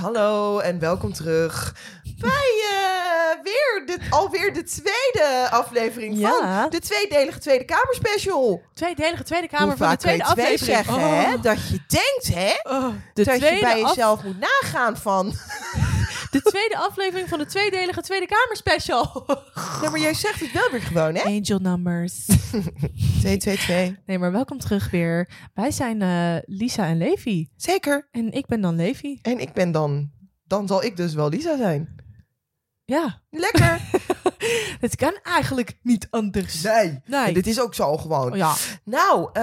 Hallo 0.00 0.58
en 0.58 0.78
welkom 0.78 1.12
terug 1.12 1.74
bij 2.18 2.52
eh, 2.70 3.42
weer 3.42 3.82
dit, 3.86 3.98
alweer 4.10 4.54
de 4.54 4.62
tweede 4.62 5.48
aflevering 5.50 6.18
van 6.20 6.70
de 6.70 6.80
tweedelige 6.80 7.38
Tweede 7.38 7.64
Kamer 7.64 7.94
special. 7.94 8.62
Tweedelige 8.74 9.22
Tweede 9.22 9.48
Kamer 9.48 9.66
Hoe 9.68 9.76
van 9.76 9.90
de 9.90 9.96
tweede 9.96 10.22
twee 10.24 10.44
aflevering. 10.46 10.76
zeggen, 10.76 10.94
Oh. 10.94 11.24
hè? 11.24 11.40
Dat 11.40 11.68
je 11.68 11.80
denkt, 11.86 12.40
hè? 12.40 12.70
Oh, 12.76 12.88
de, 13.14 13.24
dat 13.24 13.36
tweede 13.36 13.56
je 13.56 13.60
bij 13.62 13.82
af- 13.84 13.88
jezelf 13.88 14.22
moet 14.22 14.38
nagaan 14.38 14.96
van... 14.96 15.34
de 16.30 16.42
tweede 16.42 16.76
aflevering 16.78 17.28
van 17.28 17.38
de 17.38 17.46
tweedelige 17.46 18.00
Tweede 18.00 18.26
Kamer 18.26 18.56
special. 18.56 19.24
Nee, 19.80 19.90
maar 19.90 20.00
jij 20.00 20.14
zegt 20.14 20.40
het 20.40 20.52
wel 20.52 20.70
weer 20.70 20.82
gewoon, 20.82 21.14
hè? 21.14 21.22
Angel 21.22 21.58
numbers. 21.58 22.24
222. 23.20 23.96
Nee, 24.06 24.18
maar 24.18 24.32
welkom 24.32 24.58
terug 24.58 24.90
weer. 24.90 25.28
Wij 25.54 25.70
zijn 25.70 26.02
eh, 26.02 26.36
Lisa 26.44 26.86
en 26.86 26.96
Levi. 26.98 27.48
Zeker. 27.56 28.08
En 28.10 28.32
ik 28.32 28.46
ben 28.46 28.60
dan 28.60 28.76
Levi. 28.76 29.18
En 29.22 29.38
ik 29.38 29.52
ben 29.52 29.72
dan... 29.72 30.10
Dan 30.44 30.66
zal 30.66 30.84
ik 30.84 30.96
dus 30.96 31.14
wel 31.14 31.28
Lisa 31.28 31.56
zijn. 31.56 31.96
Ja, 32.84 33.22
Lekker. 33.30 33.80
het 34.80 34.96
kan 34.96 35.18
eigenlijk 35.22 35.78
niet 35.82 36.06
anders. 36.10 36.62
Nee. 36.62 37.00
Nee. 37.04 37.26
En 37.26 37.34
dit 37.34 37.46
is 37.46 37.60
ook 37.60 37.74
zo 37.74 37.96
gewoon. 37.96 38.30
Oh, 38.30 38.36
ja, 38.36 38.54
Nou, 38.84 39.30
eh, 39.32 39.42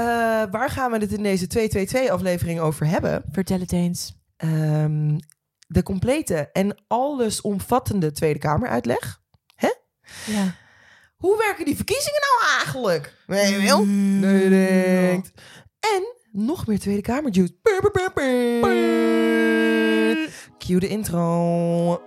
waar 0.52 0.70
gaan 0.70 0.92
we 0.92 0.98
het 0.98 1.12
in 1.12 1.24
deze 1.24 1.48
222-aflevering 1.48 2.60
over 2.60 2.88
hebben? 2.88 3.24
vertel 3.32 3.60
het 3.60 3.72
eens. 3.72 4.14
Ehm, 4.38 5.18
de 5.68 5.84
complete 5.84 6.50
en 6.52 6.84
allesomvattende 6.88 8.12
Tweede 8.12 8.40
Kameruitleg. 8.40 9.24
Ja. 10.26 10.56
Hoe 11.16 11.38
werken 11.38 11.66
die 11.66 11.76
verkiezingen 11.76 12.22
nou 12.22 12.56
eigenlijk? 12.58 13.14
Nee, 13.28 13.52
je 13.52 13.68
wel? 13.68 13.86
Nee, 13.86 14.50
denkt. 14.50 15.32
En 15.80 16.16
nog 16.32 16.68
meer 16.68 16.80
Tweede 16.80 17.02
Kamerjuice. 17.02 17.54
Cue 20.58 20.80
de 20.80 20.88
intro. 20.88 22.02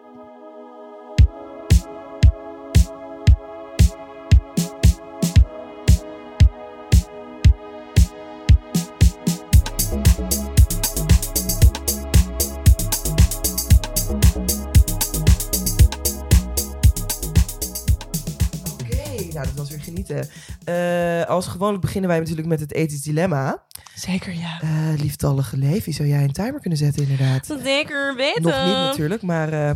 Eh, 20.64 21.24
als 21.28 21.46
gewoonlijk 21.46 21.82
beginnen 21.82 22.10
wij 22.10 22.18
natuurlijk 22.18 22.48
met 22.48 22.60
het 22.60 22.72
ethisch 22.72 23.02
dilemma. 23.02 23.64
Zeker, 23.94 24.34
ja. 24.34 24.60
Eh 24.60 25.00
lieftallige 25.00 25.56
Levi, 25.56 25.92
zou 25.92 26.08
jij 26.08 26.22
een 26.22 26.32
timer 26.32 26.60
kunnen 26.60 26.78
zetten 26.78 27.02
inderdaad? 27.02 27.46
Zeker 27.62 28.14
weten. 28.16 28.42
Nog 28.42 28.64
niet 28.64 28.74
natuurlijk, 28.74 29.22
maar 29.22 29.52
eh, 29.52 29.74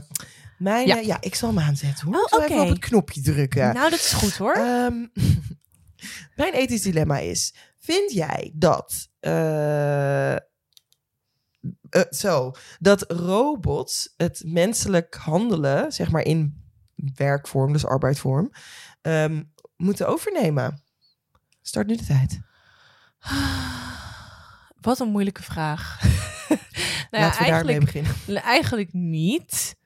mijn, 0.59 0.87
Ja. 0.87 1.17
ik 1.21 1.35
zal 1.35 1.49
hem 1.49 1.59
aanzetten 1.59 2.07
hoor. 2.07 2.15
Oh, 2.17 2.23
ik 2.23 2.29
zal 2.29 2.43
even 2.43 2.61
op 2.63 2.69
het 2.69 2.79
knopje 2.79 3.21
drukken. 3.21 3.75
Nou, 3.75 3.91
dat 3.91 3.99
is 3.99 4.13
goed 4.13 4.37
hoor. 4.37 4.55
Ehm, 4.55 4.95
mijn 6.43 6.53
ethisch 6.53 6.83
dilemma 6.83 7.19
is, 7.19 7.55
vind 7.79 8.13
jij 8.13 8.53
dat... 8.55 9.09
zo, 12.11 12.53
dat 12.79 13.05
robots 13.13 14.15
het 14.17 14.43
menselijk 14.47 15.15
handelen, 15.15 15.93
zeg 15.93 16.11
maar 16.11 16.23
in 16.25 16.61
werkvorm, 17.15 17.73
dus 17.73 17.87
arbeidsvorm, 17.87 18.51
ehm, 19.03 19.43
moeten 19.83 20.09
overnemen? 20.09 20.83
Start 21.63 21.87
nu 21.87 21.97
de 21.97 22.05
tijd. 22.05 22.41
Wat 24.81 25.01
een 25.01 25.09
moeilijke 25.09 25.43
vraag. 25.43 26.01
nou 26.49 26.59
ja, 27.11 27.21
Laten 27.21 27.45
we 27.45 27.51
daarmee 27.51 27.81
beginnen. 27.81 28.15
eigenlijk 28.43 28.93
niet. 28.93 29.77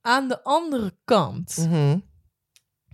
Aan 0.00 0.28
de 0.28 0.42
andere 0.42 0.94
kant, 1.04 1.56
Mhm. 1.56 1.98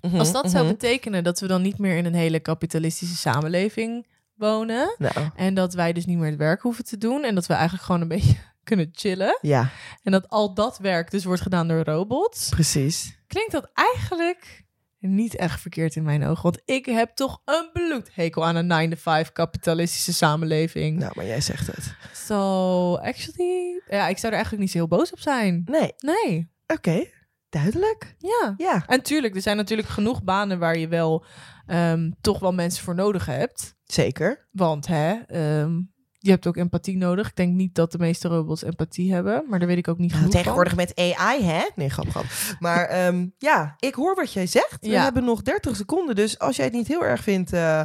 Mhm, 0.01 0.19
als 0.19 0.33
dat 0.33 0.51
zou 0.51 0.65
mhm. 0.65 0.73
betekenen 0.73 1.25
dat 1.25 1.41
we 1.41 1.47
dan 1.47 1.63
niet 1.63 1.79
meer 1.79 1.97
in 1.97 2.05
een 2.05 2.15
hele 2.15 2.41
kapitalistische 2.41 3.17
samenleving 3.17 4.07
wonen 4.35 4.95
Nou, 4.99 5.31
en 5.35 5.55
dat 5.55 5.75
wij 5.75 5.93
dus 5.93 6.07
niet 6.07 6.19
meer 6.19 6.31
het 6.31 6.39
werk 6.39 6.61
hoeven 6.63 6.85
te 6.85 6.99
doen 6.99 7.25
en 7.25 7.35
dat 7.35 7.47
we 7.47 7.53
eigenlijk 7.53 7.85
gewoon 7.85 8.01
een 8.01 8.09
beetje 8.19 8.37
kunnen 8.65 8.89
chillen 8.93 9.39
ja, 9.41 9.71
en 10.03 10.13
dat 10.13 10.29
al 10.29 10.55
dat 10.55 10.79
werk 10.79 11.11
dus 11.11 11.25
wordt 11.25 11.43
gedaan 11.43 11.69
door 11.69 11.85
robots, 11.85 12.49
precies. 12.49 13.19
klinkt 13.27 13.53
dat 13.53 13.71
eigenlijk 13.75 14.66
niet 15.07 15.37
echt 15.37 15.61
verkeerd 15.61 15.97
in 15.97 16.03
mijn 16.03 16.25
ogen. 16.25 16.43
Want 16.43 16.61
ik 16.65 16.87
heb 16.87 17.11
toch 17.15 17.41
een 17.45 17.71
bloedhekel 17.73 18.47
aan 18.47 18.57
een 18.57 18.91
9-to-5 18.93 19.33
kapitalistische 19.33 20.13
samenleving. 20.13 20.99
Nou, 20.99 21.13
maar 21.15 21.27
jij 21.27 21.41
zegt 21.41 21.67
het. 21.67 21.95
So, 22.15 22.95
actually, 22.97 23.83
ja, 23.89 24.09
ik 24.09 24.17
zou 24.19 24.27
er 24.27 24.33
eigenlijk 24.33 24.59
niet 24.63 24.71
zo 24.71 24.79
heel 24.79 24.89
boos 24.89 25.13
op 25.13 25.19
zijn. 25.21 25.63
Nee, 25.65 25.93
Nee, 25.99 26.51
oké. 26.67 27.05
Duidelijk. 27.49 28.15
ja. 28.19 28.55
Ja. 28.57 28.87
En 28.87 29.03
tuurlijk, 29.03 29.35
er 29.35 29.43
zijn 29.43 29.57
natuurlijk 29.57 29.89
genoeg 29.89 30.23
banen 30.23 30.59
waar 30.59 30.79
je 30.79 30.89
wel 30.89 31.25
ehm, 31.67 32.11
toch 32.21 32.39
wel 32.39 32.53
mensen 32.53 32.85
voor 32.85 32.95
nodig 32.95 33.27
hebt. 33.27 33.75
Zeker. 33.85 34.49
Want 34.53 34.87
hè, 34.87 35.13
ehm, 35.27 35.81
je 36.27 36.33
hebt 36.33 36.47
ook 36.47 36.57
empathie 36.57 36.97
nodig. 36.97 37.29
Ik 37.29 37.37
denk 37.37 37.55
niet 37.55 37.75
dat 37.75 37.93
de 37.93 37.99
meeste 37.99 38.29
robots 38.29 38.63
empathie 38.63 39.13
hebben, 39.13 39.45
maar 39.49 39.59
daar 39.59 39.69
weet 39.69 39.79
ik 39.79 39.89
ook 39.89 39.99
niet 39.99 40.11
Nou, 40.11 40.19
genoeg 40.23 40.35
tegenwoordig 40.37 40.77
met 40.77 40.93
AI, 40.97 41.43
hè? 41.45 41.63
Nee, 41.75 41.89
grap, 41.91 42.09
grap. 42.11 42.25
Maar 42.59 42.85
ehm, 42.85 43.27
ja, 43.39 43.75
ik 43.79 43.95
hoor 43.95 44.15
wat 44.15 44.33
jij 44.33 44.47
zegt. 44.47 44.77
We 44.81 44.99
hebben 44.99 45.25
nog 45.25 45.43
30 45.43 45.77
seconden, 45.77 46.15
dus 46.15 46.39
als 46.39 46.57
jij 46.57 46.65
het 46.65 46.75
niet 46.75 46.89
heel 46.89 47.05
erg 47.05 47.23
vindt, 47.23 47.53
eh 47.53 47.83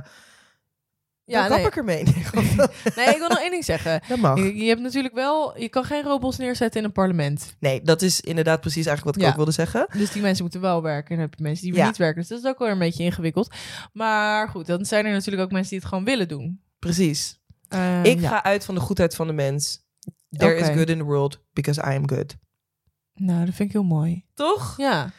Ja, 1.25 1.47
dan 1.47 1.49
kap 1.49 1.57
nee. 1.57 1.67
ik 1.67 1.75
ermee. 1.75 2.03
Nee, 2.95 3.07
ik 3.07 3.17
wil 3.17 3.27
nog 3.27 3.39
één 3.39 3.51
ding 3.51 3.65
zeggen. 3.65 4.01
dat 4.07 4.17
mag. 4.17 4.37
Je, 4.37 4.55
je 4.55 4.67
hebt 4.67 4.81
natuurlijk 4.81 5.13
wel, 5.13 5.59
je 5.59 5.69
kan 5.69 5.83
geen 5.83 6.03
robots 6.03 6.37
neerzetten 6.37 6.79
in 6.79 6.85
een 6.85 6.91
parlement. 6.91 7.55
Nee, 7.59 7.81
dat 7.81 8.01
is 8.01 8.21
inderdaad 8.21 8.59
precies 8.61 8.85
eigenlijk 8.85 9.05
wat 9.05 9.15
ik 9.15 9.21
Ja. 9.21 9.29
ook 9.29 9.35
wilde 9.35 9.51
zeggen. 9.51 9.87
Dus 9.97 10.11
die 10.11 10.21
mensen 10.21 10.43
moeten 10.43 10.61
wel 10.61 10.81
werken. 10.81 11.09
En 11.09 11.15
dan 11.15 11.25
heb 11.25 11.37
je 11.37 11.43
mensen 11.43 11.65
die 11.65 11.75
Ja. 11.75 11.85
niet 11.85 11.97
werken. 11.97 12.19
Dus 12.21 12.29
dat 12.29 12.39
is 12.39 12.45
ook 12.45 12.59
wel 12.59 12.67
een 12.67 12.79
beetje 12.79 13.03
ingewikkeld. 13.03 13.53
Maar 13.93 14.47
goed, 14.49 14.65
dan 14.65 14.85
zijn 14.85 15.05
er 15.05 15.11
natuurlijk 15.11 15.43
ook 15.43 15.51
mensen 15.51 15.69
die 15.69 15.79
het 15.79 15.87
gewoon 15.87 16.03
willen 16.03 16.27
doen. 16.27 16.61
Precies. 16.79 17.39
Ehm, 17.71 18.03
ik 18.03 18.19
ja. 18.19 18.29
ga 18.29 18.43
uit 18.43 18.65
van 18.65 18.75
de 18.75 18.81
goedheid 18.81 19.15
van 19.15 19.27
de 19.27 19.33
mens. 19.33 19.85
There 20.29 20.55
is 20.55 20.67
good 20.67 20.89
in 20.89 20.97
the 20.97 21.03
world 21.03 21.43
because 21.53 21.81
I 21.81 21.95
am 21.95 22.09
good. 22.09 22.35
Nou, 23.13 23.45
dat 23.45 23.55
vind 23.55 23.69
ik 23.69 23.71
heel 23.71 23.83
mooi. 23.83 24.25
Toch? 24.33 24.73
Ja, 24.77 25.11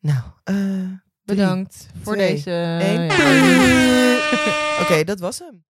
Nou, 0.00 0.20
eh 0.44 0.92
bedankt 1.22 1.86
voor 2.02 2.14
twee, 2.14 2.32
deze. 2.32 2.50
ja. 2.50 3.04
Oké, 4.82 5.04
dat 5.04 5.20
was 5.20 5.38
hem. 5.38 5.64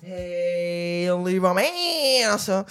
Hey, 0.00 1.16
lieve 1.22 1.52
mensen. 1.52 2.64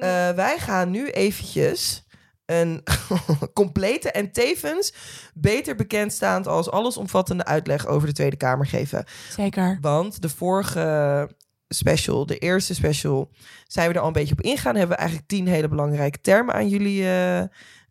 Eh, 0.00 0.30
wij 0.30 0.58
gaan 0.58 0.90
nu 0.90 1.10
eventjes 1.10 2.04
een 2.46 2.82
complete 3.54 4.10
en 4.10 4.32
tevens 4.32 4.94
beter 5.34 5.74
bekendstaand 5.74 6.46
als 6.46 6.70
allesomvattende 6.70 7.44
uitleg 7.44 7.86
over 7.86 8.06
de 8.08 8.14
Tweede 8.14 8.36
Kamer 8.36 8.66
geven. 8.66 9.04
Zeker. 9.30 9.78
Want 9.80 10.22
de 10.22 10.28
vorige 10.28 11.28
special, 11.68 12.26
de 12.26 12.38
eerste 12.38 12.74
special, 12.74 13.30
zijn 13.66 13.88
we 13.88 13.94
er 13.94 14.00
al 14.00 14.06
een 14.06 14.12
beetje 14.12 14.34
op 14.34 14.40
ingegaan. 14.40 14.76
Hebben 14.76 14.96
we 14.96 15.02
eigenlijk 15.02 15.28
tien 15.28 15.46
hele 15.46 15.68
belangrijke 15.68 16.20
termen 16.20 16.54
aan 16.54 16.68
jullie 16.68 17.08
eh, 17.08 17.42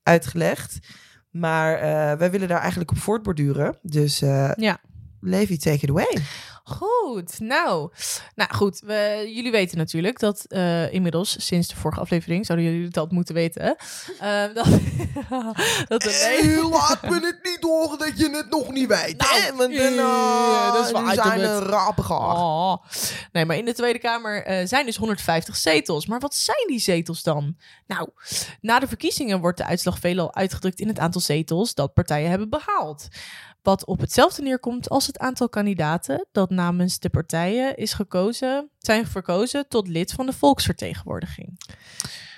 uitgelegd. 0.03 0.79
Maar 1.29 1.75
eh, 1.75 2.18
wij 2.18 2.31
willen 2.31 2.47
daar 2.47 2.59
eigenlijk 2.59 2.91
op 2.91 2.97
voortborduren. 2.97 3.78
Dus 3.81 4.22
eh 4.22 4.51
Ja. 4.56 4.79
Levi, 5.19 5.57
take 5.57 5.79
it 5.81 5.89
away. 5.89 6.18
Goed, 6.78 7.40
nou. 7.40 7.92
Nou 8.36 8.54
goed, 8.56 8.80
we, 8.86 9.24
jullie 9.36 9.52
weten 9.52 9.78
natuurlijk 9.78 10.20
dat 10.20 10.46
eh, 10.48 10.94
inmiddels, 10.94 11.46
sinds 11.46 11.68
de 11.68 11.76
vorige 11.76 12.00
aflevering, 12.00 12.46
zouden 12.46 12.72
jullie 12.72 12.98
al 12.98 13.08
moeten 13.09 13.36
weten, 13.36 13.76
eh, 14.20 14.44
dat, 14.54 14.66
dat 15.88 16.06
le- 16.06 16.68
laat 16.70 17.02
me 17.02 17.14
het 17.26 17.40
niet 17.44 17.58
horen 17.62 17.98
dat 17.98 18.18
je 18.18 18.30
het 18.30 18.50
nog 18.50 18.72
niet 18.72 18.88
weet. 18.88 19.18
Nou, 19.18 19.42
hè? 19.42 19.56
Want 19.56 19.76
dan, 19.78 19.98
eh, 19.98 20.74
dat 20.74 20.86
is 20.86 20.92
waar, 20.92 21.04
nu 21.04 21.13
zijn 21.13 21.60
rapen 21.60 22.04
gehad. 22.04 22.38
Oh. 22.38 22.86
Nee, 23.31 23.45
maar 23.45 23.57
in 23.57 23.66
de 23.66 23.74
Tweede 23.74 24.00
Kamer 24.00 24.68
zijn 24.68 24.86
dus 24.86 24.95
150 24.98 25.56
zetels. 25.56 26.06
Maar 26.06 26.19
wat 26.19 26.36
zijn 26.36 26.68
die 26.68 26.80
zetels 26.80 27.24
dan? 27.24 27.57
Nou, 27.92 28.10
na 28.62 28.80
de 28.80 28.88
verkiezingen 28.88 29.40
wordt 29.40 29.58
de 29.58 29.66
uitslag 29.66 30.00
veelal 30.00 30.36
uitgedrukt 30.36 30.80
in 30.80 30.88
het 30.88 31.00
aantal 31.00 31.22
zetels 31.22 31.74
dat 31.74 31.94
partijen 31.94 32.30
hebben 32.30 32.50
behaald. 32.50 33.08
Wat 33.62 33.86
op 33.86 34.00
hetzelfde 34.00 34.42
neerkomt 34.42 34.90
als 34.90 35.08
het 35.08 35.20
aantal 35.20 35.50
kandidaten 35.50 36.28
dat 36.32 36.50
namens 36.50 37.00
de 37.00 37.10
partijen 37.10 37.76
is 37.76 37.94
gekozen 37.94 38.70
zijn 38.81 39.07
verkozen 39.07 39.66
tot 39.68 39.88
lid 39.88 40.12
van 40.12 40.25
de 40.25 40.33
volksvertegenwoordiging. 40.33 41.60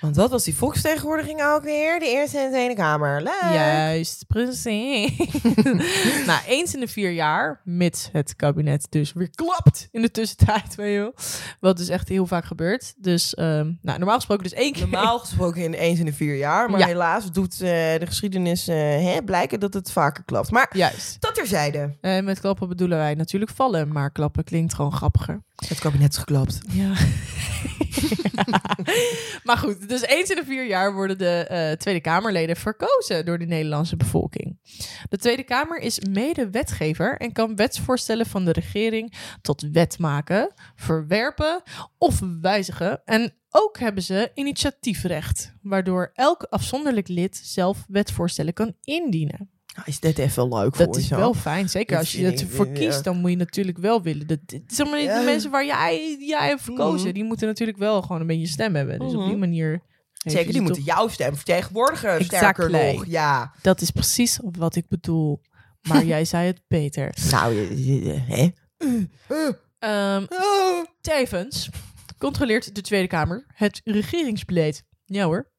Want 0.00 0.16
wat 0.16 0.30
was 0.30 0.44
die 0.44 0.54
volksvertegenwoordiging 0.56 1.42
ook 1.44 1.62
weer? 1.62 1.98
De 1.98 2.06
Eerste 2.06 2.38
en 2.38 2.50
Tweede 2.50 2.74
Kamer. 2.74 3.22
Leuk. 3.22 3.52
Juist, 3.52 4.24
precies. 4.26 5.16
nou, 6.26 6.40
eens 6.46 6.74
in 6.74 6.80
de 6.80 6.88
vier 6.88 7.10
jaar, 7.10 7.60
mits 7.64 8.08
het 8.12 8.36
kabinet 8.36 8.86
dus 8.90 9.12
weer 9.12 9.30
klapt 9.30 9.88
in 9.90 10.02
de 10.02 10.10
tussentijd, 10.10 10.74
weet 10.74 10.92
je 10.92 10.98
wel. 10.98 11.14
Wat 11.60 11.76
dus 11.76 11.88
echt 11.88 12.08
heel 12.08 12.26
vaak 12.26 12.44
gebeurt. 12.44 12.94
Dus 12.96 13.34
ehm, 13.34 13.72
nou, 13.82 13.98
normaal 13.98 14.14
gesproken 14.16 14.42
dus 14.44 14.52
één 14.52 14.72
keer. 14.72 14.88
Normaal 14.88 15.18
gesproken 15.18 15.62
in 15.62 15.72
eens 15.72 15.98
in 15.98 16.04
de 16.04 16.12
vier 16.12 16.36
jaar. 16.36 16.70
Maar 16.70 16.80
Ja. 16.80 16.86
helaas 16.86 17.32
doet 17.32 17.52
eh, 17.52 17.58
de 17.98 18.06
geschiedenis 18.06 18.68
eh, 18.68 18.76
hè, 18.76 19.22
blijken 19.24 19.60
dat 19.60 19.74
het 19.74 19.92
vaker 19.92 20.24
klapt. 20.24 20.50
Maar 20.50 20.76
Juist. 20.76 21.16
dat 21.20 21.34
terzijde. 21.34 21.78
En 22.00 22.16
Eh, 22.18 22.24
met 22.24 22.40
klappen 22.40 22.68
bedoelen 22.68 22.98
wij 22.98 23.14
natuurlijk 23.14 23.50
vallen, 23.50 23.92
maar 23.92 24.10
klappen 24.10 24.44
klinkt 24.44 24.74
gewoon 24.74 24.92
grappiger. 24.92 25.42
Het 25.56 25.78
kabinet 25.78 26.12
is 26.12 26.18
geklapt. 26.18 26.60
Ja. 26.68 26.88
maar 29.44 29.56
goed, 29.56 29.88
dus 29.88 30.02
eens 30.02 30.30
in 30.30 30.36
de 30.36 30.44
vier 30.44 30.66
jaar 30.66 30.94
worden 30.94 31.18
de 31.18 31.46
eh, 31.46 31.72
Tweede 31.72 32.00
Kamerleden 32.00 32.56
verkozen 32.56 33.24
door 33.24 33.38
de 33.38 33.46
Nederlandse 33.46 33.96
bevolking. 33.96 34.58
De 35.08 35.16
Tweede 35.16 35.42
Kamer 35.42 35.78
is 35.78 36.00
mede-wetgever 36.00 37.16
en 37.16 37.32
kan 37.32 37.56
wetsvoorstellen 37.56 38.26
van 38.26 38.44
de 38.44 38.52
regering 38.52 39.14
tot 39.42 39.68
wet 39.72 39.98
maken, 39.98 40.52
verwerpen 40.76 41.62
of 41.98 42.20
wijzigen. 42.40 43.02
En 43.04 43.34
ook 43.50 43.78
hebben 43.78 44.02
ze 44.02 44.30
initiatiefrecht, 44.34 45.54
waardoor 45.62 46.10
elk 46.14 46.42
afzonderlijk 46.42 47.08
lid 47.08 47.36
zelf 47.36 47.84
wetvoorstellen 47.88 48.52
kan 48.52 48.74
indienen. 48.80 49.53
Nou, 49.74 49.86
is 49.86 50.00
dit 50.00 50.18
even 50.18 50.48
leuk 50.48 50.76
voor 50.76 50.86
Dat 50.86 50.94
je 50.94 51.00
is 51.00 51.06
zo? 51.06 51.16
wel 51.16 51.34
fijn. 51.34 51.68
Zeker 51.68 51.90
Dat 51.96 51.98
als 52.04 52.12
je 52.12 52.46
voor 52.48 52.66
ja. 52.66 52.72
kiest, 52.72 53.04
dan 53.04 53.16
moet 53.20 53.30
je 53.30 53.36
natuurlijk 53.36 53.78
wel 53.78 54.02
willen. 54.02 54.26
Dat, 54.26 54.38
zeg 54.66 54.90
maar, 54.90 55.00
Ja. 55.00 55.18
De 55.18 55.24
mensen 55.24 55.50
waar 55.50 55.66
jij, 55.66 56.16
jij 56.20 56.48
hebt 56.48 56.62
verkozen, 56.62 57.04
Mhm. 57.06 57.14
die 57.14 57.24
moeten 57.24 57.46
natuurlijk 57.46 57.78
wel 57.78 58.02
gewoon 58.02 58.20
een 58.20 58.26
beetje 58.26 58.46
stem 58.46 58.74
hebben. 58.74 58.98
Dus 58.98 59.12
op 59.12 59.18
die 59.20 59.28
Mhm. 59.30 59.38
manier. 59.38 59.70
geven 60.12 60.38
Zeker, 60.38 60.46
ze 60.46 60.58
die 60.58 60.60
moeten 60.68 60.84
toch- 60.84 60.94
jouw 60.96 61.08
stem 61.08 61.34
vertegenwoordigen. 61.36 62.08
Exactly. 62.18 62.36
Sterker 62.66 62.92
nog, 62.94 63.06
ja. 63.06 63.52
Dat 63.62 63.80
is 63.80 63.90
precies 63.90 64.38
wat 64.42 64.76
ik 64.76 64.88
bedoel. 64.88 65.40
Maar 65.82 66.04
jij 66.14 66.24
zei 66.24 66.46
het 66.46 66.60
beter. 66.68 67.14
Nou, 67.30 67.54
hè? 68.28 68.48
Oh. 69.80 70.84
tevens 71.00 71.68
controleert 72.18 72.74
de 72.74 72.80
Tweede 72.80 73.06
Kamer 73.08 73.44
het 73.54 73.80
regeringsbeleid. 73.84 74.82
Ja 75.04 75.24
hoor. 75.24 75.52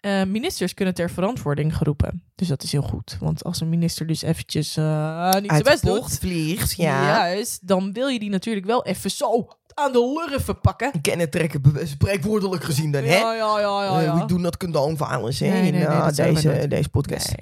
Eh, 0.00 0.24
ministers 0.24 0.74
kunnen 0.74 0.94
ter 0.94 1.10
verantwoording 1.10 1.76
geroepen. 1.76 2.22
Dus 2.34 2.48
dat 2.48 2.62
is 2.62 2.72
heel 2.72 2.82
goed. 2.82 3.16
Want 3.20 3.44
als 3.44 3.60
een 3.60 3.68
minister 3.68 4.06
dus 4.06 4.22
eventjes 4.22 4.76
eh, 4.76 5.32
niet 5.40 5.50
Uit 5.50 5.64
best 5.64 5.80
de 5.80 5.86
doet... 5.86 5.98
bocht 5.98 6.18
vliegt, 6.18 6.76
ja. 6.76 7.04
Juist, 7.04 7.68
dan 7.68 7.92
wil 7.92 8.08
je 8.08 8.18
die 8.18 8.30
natuurlijk 8.30 8.66
wel 8.66 8.84
even 8.84 9.10
zo 9.10 9.48
aan 9.74 9.92
de 9.92 10.26
lurven 10.28 10.60
pakken. 10.60 11.00
Kennen 11.00 11.30
trekken, 11.30 11.62
spreekwoordelijk 11.84 12.64
gezien 12.64 12.92
dan, 12.92 13.02
hè? 13.02 13.18
Ja, 13.18 13.34
ja, 13.34 13.60
ja, 13.60 13.84
ja. 13.84 13.98
Eh, 13.98 14.04
ja. 14.04 14.18
we 14.18 14.24
doen 14.24 14.42
dat 14.42 14.56
condoom 14.56 14.96
violence, 14.96 15.44
hè? 15.44 15.50
Nee, 15.50 15.66
in 15.66 15.72
nee, 15.72 15.86
nee, 15.86 15.98
dat 15.98 16.14
zullen 16.14 16.34
we 16.34 16.42
deze, 16.42 16.68
deze 16.68 16.88
podcast. 16.88 17.34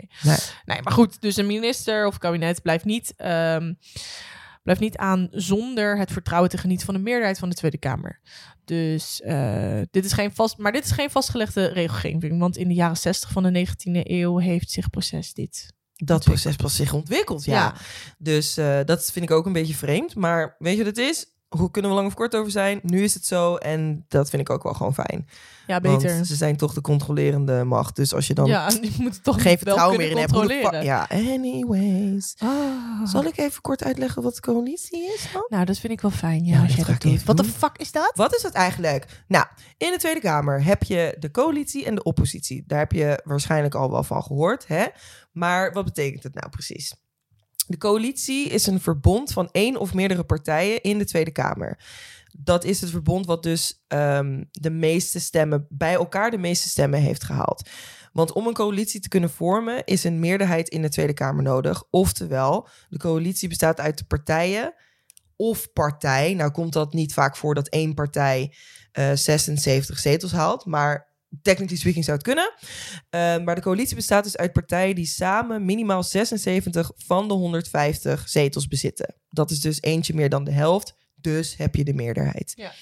Nee, 0.64 0.82
maar 0.82 0.92
goed, 0.92 1.20
dus 1.20 1.36
een 1.36 1.46
minister 1.46 2.06
of 2.06 2.18
kabinet 2.18 2.62
blijft 2.62 2.84
niet, 2.84 3.14
ehm, 3.16 3.72
blijft 4.62 4.80
niet 4.80 4.96
aan 4.96 5.28
zonder 5.30 5.98
het 5.98 6.12
vertrouwen 6.12 6.50
te 6.50 6.58
genieten 6.58 6.86
van 6.86 6.94
de 6.94 7.00
meerderheid 7.00 7.38
van 7.38 7.48
de 7.48 7.54
Tweede 7.54 7.78
Kamer. 7.78 8.20
Dus 8.64 9.20
eh, 9.20 9.80
dit 9.90 10.04
is 10.04 10.12
geen 10.12 10.34
vast, 10.34 10.58
maar 10.58 10.72
dit 10.72 10.84
is 10.84 10.90
geen 10.90 11.10
vastgelegde 11.10 11.66
regelgeving, 11.66 12.38
want 12.38 12.56
in 12.56 12.68
de 12.68 12.74
jaren 12.74 12.96
60 12.96 13.30
van 13.30 13.42
de 13.42 13.66
19e 13.66 14.00
eeuw 14.02 14.38
heeft 14.38 14.70
zich 14.70 14.90
proces 14.90 15.32
dit. 15.32 15.72
Dat 15.94 16.24
proces 16.24 16.56
pas 16.56 16.76
zich 16.76 16.92
ontwikkelt, 16.92 17.44
ja. 17.44 17.54
Ja. 17.54 17.74
Dus 18.18 18.56
eh, 18.56 18.80
dat 18.84 19.12
vind 19.12 19.24
ik 19.24 19.30
ook 19.30 19.46
een 19.46 19.52
beetje 19.52 19.74
vreemd. 19.74 20.14
Maar 20.14 20.56
weet 20.58 20.76
je 20.76 20.84
wat 20.84 20.96
het 20.96 21.06
is? 21.06 21.26
Hoe 21.48 21.70
kunnen 21.70 21.90
we 21.90 21.96
lang 21.96 22.08
of 22.08 22.14
kort 22.14 22.36
over 22.36 22.50
zijn? 22.50 22.80
Nu 22.82 23.02
is 23.02 23.14
het 23.14 23.24
zo 23.24 23.56
en 23.56 24.04
dat 24.08 24.30
vind 24.30 24.42
ik 24.42 24.50
ook 24.50 24.62
wel 24.62 24.74
gewoon 24.74 24.94
fijn. 24.94 25.28
Ja, 25.66 25.80
beter. 25.80 26.14
Want 26.14 26.26
ze 26.26 26.36
zijn 26.36 26.56
toch 26.56 26.74
de 26.74 26.80
controlerende 26.80 27.64
macht. 27.64 27.96
Dus 27.96 28.14
als 28.14 28.26
je 28.26 28.34
dan 28.34 28.46
ja, 28.46 28.68
die 28.68 28.94
moeten 28.98 29.22
toch 29.22 29.42
geen 29.42 29.58
vertrouwen 29.58 29.96
meer 29.96 30.10
in 30.10 30.16
hebt. 30.16 30.84
Ja, 30.84 31.06
anyways. 31.10 32.34
Ah. 32.38 33.06
Zal 33.06 33.24
ik 33.24 33.36
even 33.36 33.60
kort 33.60 33.84
uitleggen 33.84 34.22
wat 34.22 34.40
coalitie 34.40 35.12
is 35.14 35.28
dan? 35.32 35.46
Nou, 35.48 35.64
dat 35.64 35.78
vind 35.78 35.92
ik 35.92 36.00
wel 36.00 36.10
fijn. 36.10 36.44
Ja, 36.44 36.54
Ja, 36.54 36.62
als 36.62 36.76
dat 36.76 36.86
jij 36.86 36.94
dat 36.94 37.02
doet. 37.02 37.24
Wat 37.24 37.36
de 37.36 37.44
fuck 37.44 37.78
is 37.78 37.92
dat? 37.92 38.12
Wat 38.14 38.34
is 38.34 38.42
dat 38.42 38.52
eigenlijk? 38.52 39.24
Nou, 39.28 39.46
in 39.76 39.90
de 39.90 39.98
Tweede 39.98 40.20
Kamer 40.20 40.64
heb 40.64 40.82
je 40.82 41.16
de 41.18 41.30
coalitie 41.30 41.84
en 41.84 41.94
de 41.94 42.02
oppositie. 42.02 42.64
Daar 42.66 42.78
heb 42.78 42.92
je 42.92 43.20
waarschijnlijk 43.24 43.74
al 43.74 43.90
wel 43.90 44.02
van 44.02 44.22
gehoord. 44.22 44.66
Hè? 44.66 44.86
Maar 45.32 45.72
wat 45.72 45.84
betekent 45.84 46.22
het 46.22 46.34
nou 46.34 46.48
precies? 46.48 46.94
De 47.68 47.78
coalitie 47.78 48.48
is 48.48 48.66
een 48.66 48.80
verbond 48.80 49.32
van 49.32 49.48
één 49.52 49.76
of 49.76 49.94
meerdere 49.94 50.24
partijen 50.24 50.82
in 50.82 50.98
de 50.98 51.04
Tweede 51.04 51.30
Kamer. 51.30 51.78
Dat 52.38 52.64
is 52.64 52.80
het 52.80 52.90
verbond 52.90 53.26
wat 53.26 53.42
dus 53.42 53.84
ehm, 53.88 54.44
de 54.50 54.70
meeste 54.70 55.20
stemmen, 55.20 55.66
bij 55.68 55.94
elkaar 55.94 56.30
de 56.30 56.38
meeste 56.38 56.68
stemmen 56.68 57.00
heeft 57.00 57.24
gehaald. 57.24 57.68
Want 58.12 58.32
om 58.32 58.46
een 58.46 58.54
coalitie 58.54 59.00
te 59.00 59.08
kunnen 59.08 59.30
vormen 59.30 59.84
is 59.84 60.04
een 60.04 60.18
meerderheid 60.18 60.68
in 60.68 60.82
de 60.82 60.88
Tweede 60.88 61.12
Kamer 61.12 61.42
nodig. 61.42 61.84
Oftewel, 61.90 62.68
de 62.88 62.98
coalitie 62.98 63.48
bestaat 63.48 63.80
uit 63.80 63.98
de 63.98 64.04
partijen 64.04 64.74
of 65.36 65.72
partij. 65.72 66.34
Nou 66.34 66.50
komt 66.50 66.72
dat 66.72 66.92
niet 66.92 67.12
vaak 67.12 67.36
voor 67.36 67.54
dat 67.54 67.68
één 67.68 67.94
partij 67.94 68.54
eh 68.92 69.12
76 69.12 69.98
zetels 69.98 70.32
haalt, 70.32 70.64
maar 70.64 71.07
technically 71.42 71.78
speaking 71.78 72.04
zou 72.04 72.16
het 72.16 72.26
kunnen. 72.26 72.54
Eh, 73.10 73.44
maar 73.44 73.54
de 73.54 73.60
coalitie 73.60 73.96
bestaat 73.96 74.24
dus 74.24 74.36
uit 74.36 74.52
partijen 74.52 74.94
die 74.94 75.06
samen 75.06 75.64
minimaal 75.64 76.02
76 76.02 76.90
van 76.96 77.28
de 77.28 77.34
150 77.34 78.28
zetels 78.28 78.68
bezitten. 78.68 79.14
Dat 79.28 79.50
is 79.50 79.60
dus 79.60 79.82
eentje 79.82 80.14
meer 80.14 80.28
dan 80.28 80.44
de 80.44 80.52
helft, 80.52 80.94
dus 81.14 81.56
heb 81.56 81.74
je 81.74 81.84
de 81.84 81.94
meerderheid. 81.94 82.52
Ja. 82.54 82.72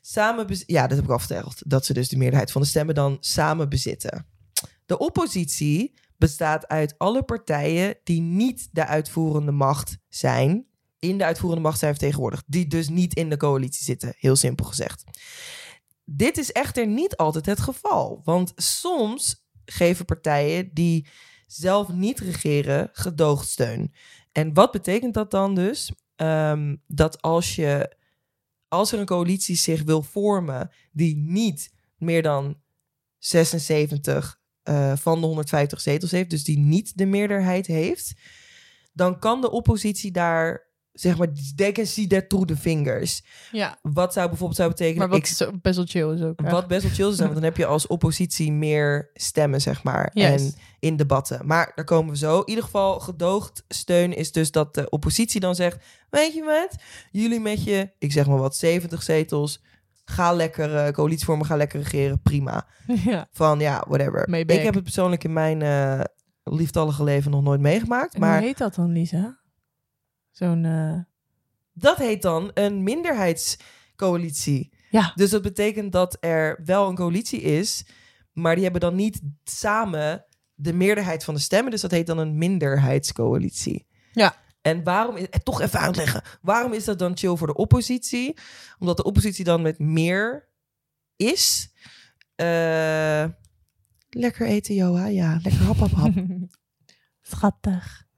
Samen 0.00 0.46
ja, 0.66 0.86
dat 0.86 0.96
heb 0.96 1.04
ik 1.04 1.12
al 1.12 1.18
verteld. 1.18 1.62
Dat 1.66 1.86
ze 1.86 1.92
dus 1.92 2.08
de 2.08 2.16
meerderheid 2.16 2.52
van 2.52 2.62
de 2.62 2.68
stemmen 2.68 2.94
dan 2.94 3.16
samen 3.20 3.68
bezitten. 3.68 4.26
De 4.86 4.98
oppositie 4.98 5.98
bestaat 6.16 6.68
uit 6.68 6.94
alle 6.98 7.22
partijen 7.22 7.96
die 8.04 8.20
niet 8.20 8.68
de 8.72 8.86
uitvoerende 8.86 9.52
macht 9.52 9.98
zijn. 10.08 10.66
In 10.98 11.18
de 11.18 11.24
uitvoerende 11.24 11.62
macht 11.62 11.78
zijn 11.78 11.94
vertegenwoordigd. 11.94 12.44
Die 12.46 12.66
dus 12.66 12.88
niet 12.88 13.14
in 13.14 13.30
de 13.30 13.36
coalitie 13.36 13.84
zitten. 13.84 14.14
Heel 14.16 14.36
simpel 14.36 14.64
gezegd. 14.64 15.04
Dit 16.12 16.38
is 16.38 16.52
echter 16.52 16.86
niet 16.86 17.16
altijd 17.16 17.46
het 17.46 17.60
geval. 17.60 18.20
Want 18.24 18.52
soms 18.56 19.46
geven 19.64 20.04
partijen 20.04 20.70
die 20.72 21.06
zelf 21.46 21.88
niet 21.88 22.18
regeren 22.18 22.88
gedoogd 22.92 23.48
steun. 23.48 23.94
En 24.32 24.54
wat 24.54 24.72
betekent 24.72 25.14
dat 25.14 25.30
dan 25.30 25.54
dus? 25.54 25.92
Ehm, 26.16 26.76
dat 26.86 27.22
als 27.22 27.54
je 27.54 27.98
als 28.68 28.92
er 28.92 28.98
een 28.98 29.06
coalitie 29.06 29.56
zich 29.56 29.82
wil 29.82 30.02
vormen 30.02 30.70
die 30.92 31.16
niet 31.16 31.72
meer 31.96 32.22
dan 32.22 32.60
76 33.18 34.40
eh, 34.62 34.96
van 34.96 35.20
de 35.20 35.26
150 35.26 35.80
zetels 35.80 36.10
heeft, 36.10 36.30
dus 36.30 36.44
die 36.44 36.58
niet 36.58 36.98
de 36.98 37.06
meerderheid 37.06 37.66
heeft, 37.66 38.12
dan 38.92 39.18
kan 39.18 39.40
de 39.40 39.50
oppositie 39.50 40.10
daar, 40.10 40.69
zeg 41.00 41.18
maar, 41.18 41.28
they 41.56 41.72
can 41.72 41.86
see 41.86 42.06
that 42.06 42.28
through 42.28 42.46
the 42.46 42.56
fingers. 42.56 43.22
Ja, 43.52 43.78
Wat 43.82 44.12
zou 44.12 44.28
bijvoorbeeld 44.28 44.58
zou 44.58 44.68
betekenen... 44.70 44.98
maar 44.98 45.08
wat 45.08 45.40
ik- 45.40 45.62
best 45.62 45.76
wel 45.76 45.86
chill 45.86 46.14
is 46.14 46.22
ook. 46.22 46.40
hè? 46.42 46.50
wat 46.50 46.66
best 46.66 46.82
wel 46.82 46.92
chill 46.92 47.12
zijn, 47.12 47.28
want 47.28 47.34
dan 47.34 47.42
heb 47.42 47.56
je 47.56 47.66
als 47.66 47.86
oppositie 47.86 48.52
meer 48.52 49.10
stemmen, 49.14 49.60
zeg 49.60 49.82
maar. 49.82 50.10
En 50.14 50.52
in 50.78 50.96
debatten. 50.96 51.46
Maar 51.46 51.72
daar 51.74 51.84
komen 51.84 52.10
we 52.12 52.18
zo. 52.18 52.38
In 52.40 52.48
ieder 52.48 52.64
geval, 52.64 53.00
gedoogd 53.00 53.64
steun 53.68 54.16
is 54.16 54.32
dus 54.32 54.50
dat 54.50 54.74
de 54.74 54.88
oppositie 54.90 55.40
dan 55.40 55.54
zegt... 55.54 55.84
Weet 56.10 56.34
je 56.34 56.44
wat? 56.44 56.74
Jullie 57.10 57.40
met 57.40 57.64
je, 57.64 57.90
ik 57.98 58.12
zeg 58.12 58.26
maar 58.26 58.38
wat, 58.38 58.56
70 58.56 59.02
zetels... 59.02 59.62
Ga 60.04 60.32
lekker 60.32 60.76
eh, 60.76 60.92
coalitie 60.92 61.24
vormen, 61.24 61.46
ga 61.46 61.56
lekker 61.56 61.80
regeren, 61.80 62.20
prima. 62.22 62.66
ja. 63.04 63.28
Van 63.32 63.58
ja, 63.60 63.84
whatever. 63.88 64.28
Ik 64.38 64.62
heb 64.62 64.74
het 64.74 64.82
persoonlijk 64.82 65.24
in 65.24 65.32
mijn 65.32 65.62
eh, 65.62 66.00
lieftallige 66.44 67.04
leven 67.04 67.30
nog 67.30 67.42
nooit 67.42 67.60
meegemaakt. 67.60 68.14
En 68.14 68.20
Maar 68.20 68.38
Hoe 68.38 68.46
heet 68.46 68.58
dat 68.58 68.74
dan, 68.74 68.92
Lisa? 68.92 69.39
Zo'n... 70.30 70.64
eh, 70.64 70.98
dat 71.72 71.96
heet 71.96 72.22
dan 72.22 72.50
een 72.54 72.82
minderheidscoalitie. 72.82 74.72
Ja. 74.90 75.12
Dus 75.14 75.30
dat 75.30 75.42
betekent 75.42 75.92
dat 75.92 76.16
er 76.20 76.60
wel 76.64 76.88
een 76.88 76.94
coalitie 76.94 77.40
is, 77.40 77.84
maar 78.32 78.54
die 78.54 78.62
hebben 78.62 78.80
dan 78.80 78.94
niet 78.94 79.20
samen 79.44 80.24
de 80.54 80.72
meerderheid 80.72 81.24
van 81.24 81.34
de 81.34 81.40
stemmen. 81.40 81.70
Dus 81.70 81.80
dat 81.80 81.90
heet 81.90 82.06
dan 82.06 82.18
een 82.18 82.38
minderheidscoalitie. 82.38 83.86
Ja. 84.12 84.36
En 84.62 84.82
waarom 84.84 85.16
is 85.16 85.28
eh, 85.28 85.40
toch 85.40 85.60
even 85.60 85.80
uitleggen? 85.80 86.22
Waarom 86.42 86.72
is 86.72 86.84
dat 86.84 86.98
dan 86.98 87.16
chill 87.16 87.36
voor 87.36 87.46
de 87.46 87.54
oppositie? 87.54 88.36
Omdat 88.78 88.96
de 88.96 89.04
oppositie 89.04 89.44
dan 89.44 89.62
met 89.62 89.78
meer 89.78 90.48
is. 91.16 91.72
Eh, 92.34 93.24
lekker 94.10 94.46
eten, 94.46 94.74
Joha. 94.74 95.06
Ja, 95.06 95.38
lekker 95.42 95.62
hap, 95.62 95.76
hap, 95.76 95.90
hap. 95.90 96.12
Schattig. 97.20 98.08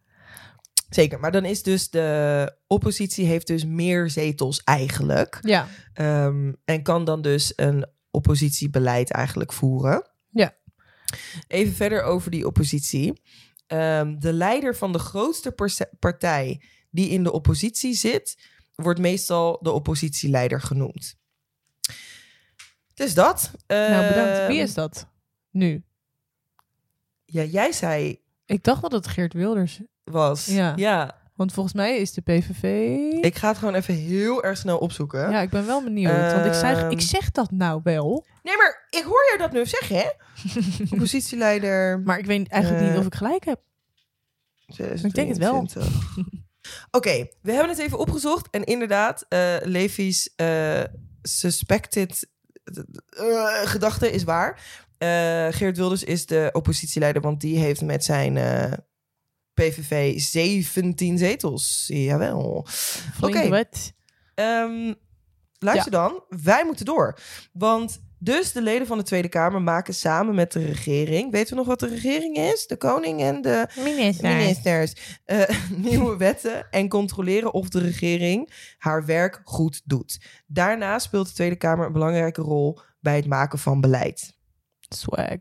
Zeker, 0.95 1.21
maar 1.21 1.33
dan 1.33 1.45
is 1.45 1.63
dus 1.63 1.91
de 1.91 2.57
oppositie 2.67 3.27
heeft 3.27 3.47
dus 3.47 3.65
meer 3.65 4.11
zetels 4.11 4.63
eigenlijk. 4.65 5.39
Ja. 5.41 5.69
Ehm, 5.93 6.53
en 6.65 6.83
kan 6.83 7.05
dan 7.05 7.23
dus 7.23 7.53
een 7.57 7.87
oppositiebeleid 8.11 9.11
eigenlijk 9.11 9.53
voeren. 9.53 10.11
Ja. 10.29 10.57
Even 11.47 11.75
verder 11.75 12.03
over 12.03 12.31
die 12.31 12.47
oppositie. 12.47 13.23
Ehm, 13.67 14.19
de 14.19 14.33
leider 14.33 14.77
van 14.77 14.93
de 14.93 14.99
grootste 14.99 15.55
partij 15.99 16.63
die 16.91 17.09
in 17.09 17.23
de 17.23 17.33
oppositie 17.33 17.95
zit, 17.95 18.39
wordt 18.75 19.01
meestal 19.01 19.59
de 19.63 19.71
oppositieleider 19.71 20.61
genoemd. 20.61 21.17
Is 22.95 23.15
dat. 23.15 23.51
nou, 23.67 24.09
bedankt. 24.09 24.39
Ehm, 24.39 24.47
Wie 24.47 24.61
is 24.61 24.75
dat? 24.75 25.07
Nu. 25.51 25.85
Ja, 27.25 27.43
jij 27.43 27.73
zei 27.73 28.21
Ik 28.47 28.65
dacht 28.65 28.83
dat 28.83 28.93
het 28.93 29.07
Geert 29.07 29.33
Wilders 29.33 29.81
was. 30.05 30.47
Ja. 30.47 30.73
ja. 30.77 31.21
Want 31.35 31.53
volgens 31.53 31.75
mij 31.75 31.97
is 31.99 32.13
de 32.13 32.21
PVV... 32.21 32.63
Ik 33.25 33.37
ga 33.37 33.49
het 33.49 33.59
gewoon 33.59 33.75
even 33.75 33.95
heel 33.95 34.43
erg 34.45 34.59
snel 34.59 34.79
opzoeken. 34.79 35.31
Ja, 35.31 35.41
ik 35.41 35.51
ben 35.51 35.67
wel 35.67 35.83
benieuwd. 35.83 36.33
Want 36.33 36.47
ik 36.47 36.53
zeg, 36.55 36.79
Ehm. 36.81 36.91
ik 36.91 37.01
zeg 37.01 37.31
dat 37.31 37.51
nou 37.51 37.81
wel. 37.85 38.27
Nee, 38.43 38.57
maar 38.57 38.87
ik 38.91 39.03
hoor 39.03 39.25
jou 39.27 39.39
dat 39.39 39.53
nu 39.53 39.67
zeggen, 39.67 39.97
hè? 39.97 40.09
Oppositieleider. 40.95 42.01
Maar 42.01 42.19
ik 42.19 42.27
weet 42.27 42.49
eigenlijk 42.49 42.83
Eh, 42.85 42.91
niet 42.91 42.99
of 43.01 43.07
ik 43.07 43.15
gelijk 43.15 43.45
heb. 43.45 43.61
Ik 44.67 45.15
denk 45.15 45.29
het 45.29 45.39
wel. 45.39 45.65
2023. 45.67 46.17
Oké, 46.91 47.27
we 47.43 47.53
hebben 47.53 47.69
het 47.69 47.79
even 47.79 47.99
opgezocht. 47.99 48.49
En 48.51 48.65
inderdaad, 48.65 49.25
eh 49.29 49.57
Levi's 49.63 50.33
eh, 50.37 50.81
suspected 51.23 52.29
eh, 53.09 53.47
gedachte 53.65 54.11
is 54.11 54.25
waar. 54.25 54.61
Eh, 54.99 55.47
Geert 55.51 55.77
Wilders 55.77 56.05
is 56.05 56.27
de 56.27 56.49
oppositieleider, 56.53 57.23
want 57.23 57.41
die 57.41 57.59
heeft 57.59 57.81
met 57.83 58.05
zijn 58.05 58.37
eh, 58.37 58.73
PVV 59.55 60.21
17 60.21 61.19
zetels. 61.19 61.85
Jawel. 61.87 62.67
Oké. 63.21 63.49
wat. 63.49 63.93
Ehm, 64.35 64.93
luister 65.59 65.91
dan, 65.91 66.25
wij 66.29 66.65
moeten 66.65 66.85
door. 66.85 67.19
Want 67.53 68.01
dus 68.19 68.53
de 68.53 68.63
leden 68.63 68.87
van 68.87 68.99
de 68.99 69.05
Tweede 69.05 69.29
Kamer 69.29 69.63
maken 69.63 69.95
samen 69.95 70.35
met 70.35 70.53
de 70.53 70.65
regering... 70.65 71.31
Weten 71.31 71.51
we 71.51 71.57
nog 71.57 71.67
wat 71.67 71.81
de 71.81 71.89
regering 71.89 72.37
is? 72.37 72.67
De 72.67 72.77
koning 72.77 73.21
en 73.21 73.43
de 73.43 73.67
ministers. 73.77 74.95
eh, 75.25 75.49
nieuwe 75.77 76.17
wetten 76.17 76.71
en 76.71 76.89
controleren 76.89 77.53
of 77.53 77.69
de 77.69 77.81
regering 77.81 78.53
haar 78.79 79.07
werk 79.07 79.41
goed 79.45 79.83
doet. 79.85 80.21
Daarnaast 80.47 81.07
speelt 81.07 81.27
de 81.27 81.33
Tweede 81.33 81.57
Kamer 81.57 81.87
een 81.87 81.93
belangrijke 81.93 82.43
rol 82.43 82.79
bij 83.01 83.17
het 83.17 83.27
maken 83.27 83.59
van 83.59 83.81
beleid. 83.81 84.37
Swag. 84.89 85.39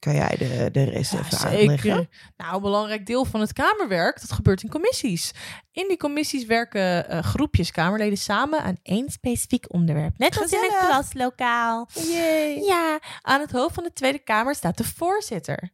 Kan 0.00 0.14
jij 0.14 0.36
de, 0.38 0.68
de 0.72 0.82
rest 0.84 1.12
Ja, 1.12 1.18
even 1.18 1.38
zeker. 1.38 2.08
Nou, 2.36 2.54
een 2.54 2.60
belangrijk 2.62 3.06
deel 3.06 3.24
van 3.24 3.40
het 3.40 3.52
Kamerwerk, 3.52 4.20
dat 4.20 4.32
gebeurt 4.32 4.62
in 4.62 4.68
commissies. 4.70 5.32
In 5.72 5.88
die 5.88 5.96
commissies 5.96 6.44
werken 6.44 7.08
eh, 7.08 7.22
groepjes 7.22 7.70
Kamerleden 7.70 8.18
samen 8.18 8.62
aan 8.62 8.76
één 8.82 9.10
specifiek 9.10 9.72
onderwerp. 9.72 10.18
Net 10.18 10.40
als 10.40 10.52
in 10.52 10.58
een 10.58 10.64
Gezellig. 10.64 10.86
klaslokaal. 10.88 11.88
Yay. 12.12 12.60
Ja, 12.60 13.00
aan 13.22 13.40
het 13.40 13.50
hoofd 13.52 13.74
van 13.74 13.84
de 13.84 13.92
Tweede 13.92 14.18
Kamer 14.18 14.54
staat 14.54 14.76
de 14.76 14.84
voorzitter. 14.84 15.70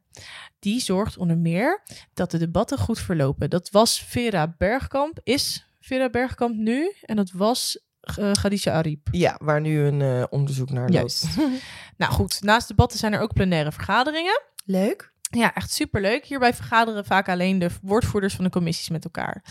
Die 0.59 0.79
zorgt 0.81 1.17
onder 1.17 1.37
meer 1.37 1.81
dat 2.13 2.31
de 2.31 2.37
debatten 2.37 2.77
goed 2.77 2.99
verlopen. 2.99 3.49
Dat 3.49 3.69
was 3.69 4.01
Vera 4.01 4.55
Bergkamp, 4.57 5.19
is 5.23 5.67
Vera 5.79 6.09
Bergkamp 6.09 6.55
nu. 6.55 6.93
En 7.01 7.15
dat 7.15 7.31
was 7.31 7.79
uh, 8.19 8.31
Khadija 8.31 8.73
Ariep. 8.73 9.07
Ja, 9.11 9.39
waar 9.43 9.61
nu 9.61 9.79
een 9.79 10.01
eh, 10.01 10.23
onderzoek 10.29 10.69
naar 10.69 10.89
loopt. 10.89 10.93
Juist. 10.93 11.37
nou 11.97 12.11
goed, 12.11 12.41
naast 12.41 12.67
debatten 12.67 12.99
zijn 12.99 13.13
er 13.13 13.19
ook 13.19 13.33
plenaire 13.33 13.71
vergaderingen. 13.71 14.41
Leuk. 14.65 15.11
Ja, 15.21 15.53
echt 15.53 15.71
superleuk. 15.71 16.25
Hierbij 16.25 16.53
vergaderen 16.53 17.05
vaak 17.05 17.29
alleen 17.29 17.59
de 17.59 17.69
woordvoerders 17.81 18.35
van 18.35 18.43
de 18.43 18.49
commissies 18.49 18.89
met 18.89 19.03
elkaar. 19.03 19.43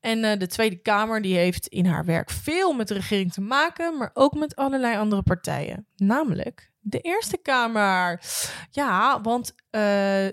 En 0.00 0.24
uh, 0.24 0.36
de 0.38 0.46
Tweede 0.46 0.76
Kamer 0.76 1.22
die 1.22 1.36
heeft 1.36 1.66
in 1.66 1.86
haar 1.86 2.04
werk 2.04 2.30
veel 2.30 2.72
met 2.72 2.88
de 2.88 2.94
regering 2.94 3.32
te 3.32 3.40
maken, 3.40 3.96
maar 3.96 4.10
ook 4.14 4.34
met 4.34 4.56
allerlei 4.56 4.96
andere 4.96 5.22
partijen. 5.22 5.86
Namelijk 5.96 6.70
de 6.88 7.00
Eerste 7.00 7.36
Kamer. 7.36 8.20
Ja, 8.70 9.20
want 9.20 9.50
uh, 9.50 9.80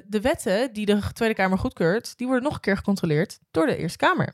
de 0.05 0.19
wetten 0.21 0.73
die 0.73 0.85
de 0.85 0.99
Tweede 1.13 1.35
Kamer 1.35 1.57
goedkeurt, 1.57 2.17
die 2.17 2.27
worden 2.27 2.45
nog 2.45 2.53
een 2.53 2.59
keer 2.59 2.77
gecontroleerd 2.77 3.39
door 3.51 3.65
de 3.65 3.77
Eerste 3.77 3.97
Kamer. 3.97 4.33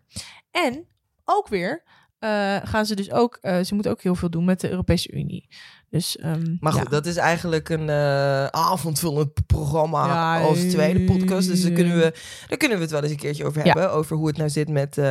En 0.51 0.87
ook 1.25 1.47
weer 1.47 1.83
uh, 2.19 2.55
gaan 2.63 2.85
ze 2.85 2.95
dus 2.95 3.11
ook, 3.11 3.38
uh, 3.41 3.59
ze 3.59 3.73
moeten 3.73 3.91
ook 3.91 4.01
heel 4.01 4.15
veel 4.15 4.29
doen 4.29 4.45
met 4.45 4.61
de 4.61 4.69
Europese 4.69 5.11
Unie. 5.11 5.47
Dus, 5.89 6.17
um, 6.25 6.57
maar 6.59 6.73
goed, 6.73 6.83
ja. 6.83 6.89
dat 6.89 7.05
is 7.05 7.15
eigenlijk 7.15 7.69
een 7.69 7.88
uh, 7.88 8.45
avondvullend 8.45 9.45
programma 9.47 10.05
Ja, 10.05 10.41
als 10.41 10.59
tweede 10.59 11.03
podcast. 11.03 11.47
Dus 11.47 11.61
daar 11.61 11.71
kunnen, 11.71 11.93
eh, 11.93 11.99
we, 11.99 12.13
daar 12.47 12.57
kunnen 12.57 12.77
we 12.77 12.83
het 12.83 12.91
wel 12.91 13.01
eens 13.01 13.11
een 13.11 13.17
keertje 13.17 13.45
over 13.45 13.63
hebben. 13.63 13.83
Ja. 13.83 13.89
Over 13.89 14.15
hoe 14.15 14.27
het 14.27 14.38
nou 14.38 14.49
zit 14.49 14.69
met 14.69 15.01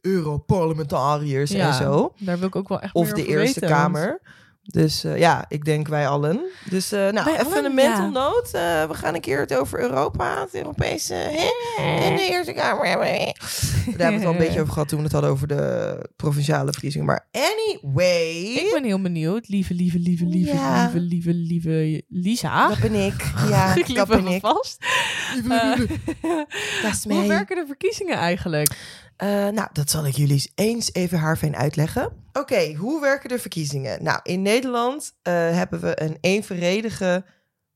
Europarlementariërs 0.00 1.50
en 1.50 1.74
zo. 1.74 2.12
Daar 2.18 2.38
wil 2.38 2.48
ik 2.48 2.56
ook 2.56 2.68
wel 2.68 2.80
echt 2.80 2.94
Of 2.94 3.12
de 3.12 3.26
Eerste 3.26 3.60
weten, 3.60 3.76
Kamer. 3.76 4.06
Want... 4.06 4.20
Dus 4.70 5.04
uh, 5.04 5.18
ja, 5.18 5.44
ik 5.48 5.64
denk 5.64 5.88
wij 5.88 6.08
allen. 6.08 6.40
Dus 6.68 6.92
uh, 6.92 7.08
nou, 7.08 7.24
Wij 7.24 7.40
even 7.40 7.64
een 7.64 7.74
mental 7.74 8.04
ja. 8.04 8.08
note. 8.10 8.50
Uh, 8.58 8.88
we 8.88 8.94
gaan 8.94 9.14
een 9.14 9.20
keer 9.20 9.40
het 9.40 9.54
over 9.54 9.80
Europa, 9.80 10.40
het 10.40 10.54
Europese 10.54 11.14
en 11.78 12.16
de 12.16 12.28
Eerste 12.30 12.52
Kamer 12.52 12.86
hebben. 12.86 13.06
Daar 13.06 13.34
hebben 13.84 13.96
we 13.96 14.04
het 14.12 14.24
al 14.24 14.32
een 14.32 14.38
beetje 14.38 14.60
over 14.60 14.72
gehad 14.72 14.88
toen 14.88 14.98
we 14.98 15.04
het 15.04 15.12
hadden 15.12 15.30
over 15.30 15.46
de 15.46 15.96
provinciale 16.16 16.72
verkiezingen. 16.72 17.06
Maar 17.06 17.26
anyway. 17.32 18.30
Ik 18.32 18.70
ben 18.72 18.84
heel 18.84 19.00
benieuwd. 19.00 19.48
Lieve, 19.48 19.74
lieve, 19.74 19.98
lieve, 19.98 20.26
lieve, 20.26 20.52
Ja. 20.52 20.90
lieve, 20.94 21.00
lieve, 21.00 21.34
lieve 21.34 22.04
Lisa. 22.08 22.68
Dat 22.68 22.80
ben 22.80 22.94
ik. 22.94 23.14
Ja, 23.48 23.74
ik 23.74 23.94
dat 23.94 24.08
ben 24.08 24.26
ik. 24.26 24.40
vast. 24.40 24.84
Eh. 25.48 25.78
Dat 26.82 26.92
is 26.92 27.04
Hoe 27.04 27.26
werken 27.26 27.56
de 27.56 27.64
verkiezingen 27.66 28.16
eigenlijk? 28.16 28.76
Nou, 29.52 29.66
dat 29.72 29.90
zal 29.90 30.06
ik 30.06 30.16
jullie 30.16 30.50
eens 30.54 30.94
even 30.94 31.18
haarfijn 31.18 31.56
uitleggen. 31.56 32.19
Oké, 32.32 32.74
hoe 32.74 33.00
werken 33.00 33.28
de 33.28 33.38
verkiezingen? 33.38 34.02
Nou, 34.02 34.20
in 34.22 34.42
Nederland 34.42 35.12
uh, 35.22 35.32
hebben 35.32 35.80
we 35.80 36.02
een 36.02 36.18
evenredige 36.20 37.24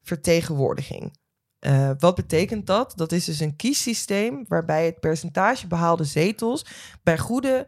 vertegenwoordiging. 0.03 1.17
Uh, 1.61 1.91
wat 1.99 2.15
betekent 2.15 2.67
dat? 2.67 2.93
Dat 2.97 3.13
is 3.13 3.25
dus 3.25 3.41
een 3.41 3.57
kiessysteem 3.57 4.45
waarbij 4.49 4.85
het 4.85 5.01
percentage 5.01 5.67
behaalde 5.67 6.05
zetels 6.05 6.67
bij 7.03 7.19
goede 7.19 7.67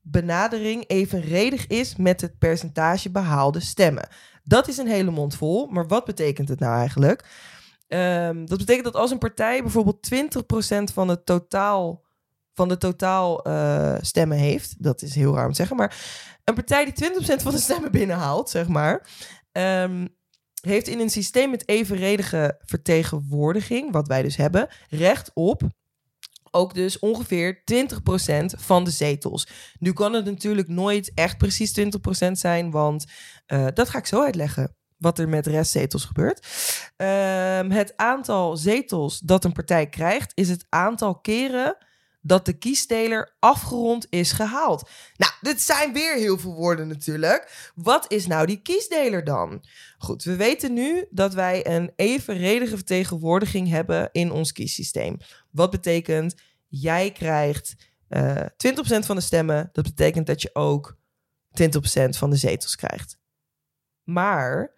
benadering 0.00 0.84
evenredig 0.86 1.66
is 1.66 1.96
met 1.96 2.20
het 2.20 2.38
percentage 2.38 3.10
behaalde 3.10 3.60
stemmen. 3.60 4.08
Dat 4.42 4.68
is 4.68 4.76
een 4.76 4.88
hele 4.88 5.10
mond 5.10 5.36
vol, 5.36 5.66
maar 5.66 5.86
wat 5.86 6.04
betekent 6.04 6.48
het 6.48 6.58
nou 6.58 6.78
eigenlijk? 6.78 7.24
Um, 7.88 8.46
dat 8.46 8.58
betekent 8.58 8.84
dat 8.84 8.96
als 8.96 9.10
een 9.10 9.18
partij 9.18 9.62
bijvoorbeeld 9.62 10.14
20% 10.14 10.92
van 10.92 11.08
het 11.08 11.26
totaal 11.26 12.03
van 12.54 12.68
de 12.68 12.78
totaal 12.78 13.48
uh, 13.48 13.94
stemmen 14.00 14.38
heeft. 14.38 14.82
Dat 14.82 15.02
is 15.02 15.14
heel 15.14 15.34
raar 15.34 15.44
om 15.44 15.50
te 15.50 15.56
zeggen. 15.56 15.76
Maar 15.76 15.96
een 16.44 16.54
partij 16.54 16.84
die 16.84 17.10
20% 17.10 17.42
van 17.42 17.52
de 17.52 17.58
stemmen 17.58 17.90
binnenhaalt, 17.90 18.50
zeg 18.50 18.68
maar. 18.68 19.06
Um, 19.52 20.08
heeft 20.60 20.88
in 20.88 21.00
een 21.00 21.10
systeem 21.10 21.50
met 21.50 21.68
evenredige 21.68 22.60
vertegenwoordiging, 22.64 23.92
wat 23.92 24.08
wij 24.08 24.22
dus 24.22 24.36
hebben, 24.36 24.68
recht 24.88 25.30
op 25.34 25.62
ook 26.54 26.74
dus 26.74 26.98
ongeveer 26.98 27.62
20% 27.72 28.44
van 28.46 28.84
de 28.84 28.90
zetels. 28.90 29.48
Nu 29.78 29.92
kan 29.92 30.12
het 30.12 30.24
natuurlijk 30.24 30.68
nooit 30.68 31.12
echt 31.14 31.38
precies 31.38 31.80
20% 31.80 31.84
zijn, 32.32 32.70
want 32.70 33.04
uh, 33.46 33.66
dat 33.74 33.88
ga 33.88 33.98
ik 33.98 34.06
zo 34.06 34.22
uitleggen. 34.22 34.76
Wat 34.96 35.18
er 35.18 35.28
met 35.28 35.46
restzetels 35.46 36.04
gebeurt. 36.04 36.46
Um, 36.96 37.70
het 37.70 37.92
aantal 37.96 38.56
zetels 38.56 39.18
dat 39.18 39.44
een 39.44 39.52
partij 39.52 39.88
krijgt, 39.88 40.32
is 40.34 40.48
het 40.48 40.66
aantal 40.68 41.20
keren 41.20 41.76
dat 42.26 42.46
de 42.46 42.52
kiesdeler 42.52 43.34
afgerond 43.38 44.06
is 44.10 44.32
gehaald. 44.32 44.88
Nou, 45.16 45.32
dit 45.40 45.60
zijn 45.60 45.92
weer 45.92 46.14
heel 46.16 46.38
veel 46.38 46.54
woorden 46.54 46.88
natuurlijk. 46.88 47.70
Wat 47.74 48.12
is 48.12 48.26
nou 48.26 48.46
die 48.46 48.62
kiesdeler 48.62 49.24
dan? 49.24 49.64
Goed, 49.98 50.22
we 50.22 50.36
weten 50.36 50.72
nu 50.72 51.06
dat 51.10 51.34
wij 51.34 51.66
een 51.66 51.92
evenredige 51.96 52.76
vertegenwoordiging 52.76 53.68
hebben 53.68 54.08
in 54.12 54.30
ons 54.30 54.52
kiessysteem. 54.52 55.16
Wat 55.50 55.70
betekent, 55.70 56.34
jij 56.68 57.12
krijgt 57.12 57.74
uh, 58.08 58.40
20% 58.40 58.46
van 58.84 59.16
de 59.16 59.22
stemmen. 59.22 59.68
Dat 59.72 59.84
betekent 59.84 60.26
dat 60.26 60.42
je 60.42 60.50
ook 60.52 60.96
20% 61.62 61.64
van 62.08 62.30
de 62.30 62.36
zetels 62.36 62.76
krijgt. 62.76 63.18
Maar 64.02 64.72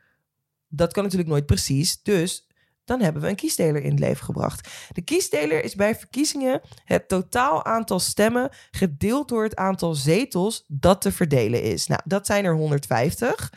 dat 0.68 0.92
kan 0.92 1.02
natuurlijk 1.02 1.30
nooit 1.30 1.46
precies. 1.46 2.02
Dus 2.02 2.45
dan 2.86 3.00
hebben 3.00 3.22
we 3.22 3.28
een 3.28 3.36
kiesdeler 3.36 3.82
in 3.82 3.90
het 3.90 4.00
leven 4.00 4.24
gebracht. 4.24 4.68
De 4.92 5.02
kiesdeler 5.02 5.64
is 5.64 5.74
bij 5.74 5.96
verkiezingen 5.96 6.60
het 6.84 7.08
totaal 7.08 7.64
aantal 7.64 7.98
stemmen 7.98 8.50
gedeeld 8.70 9.28
door 9.28 9.42
het 9.42 9.56
aantal 9.56 9.94
zetels 9.94 10.64
dat 10.68 11.00
te 11.00 11.12
verdelen 11.12 11.62
is. 11.62 11.86
Nou, 11.86 12.00
dat 12.04 12.26
zijn 12.26 12.44
er 12.44 12.54
150 12.54 13.52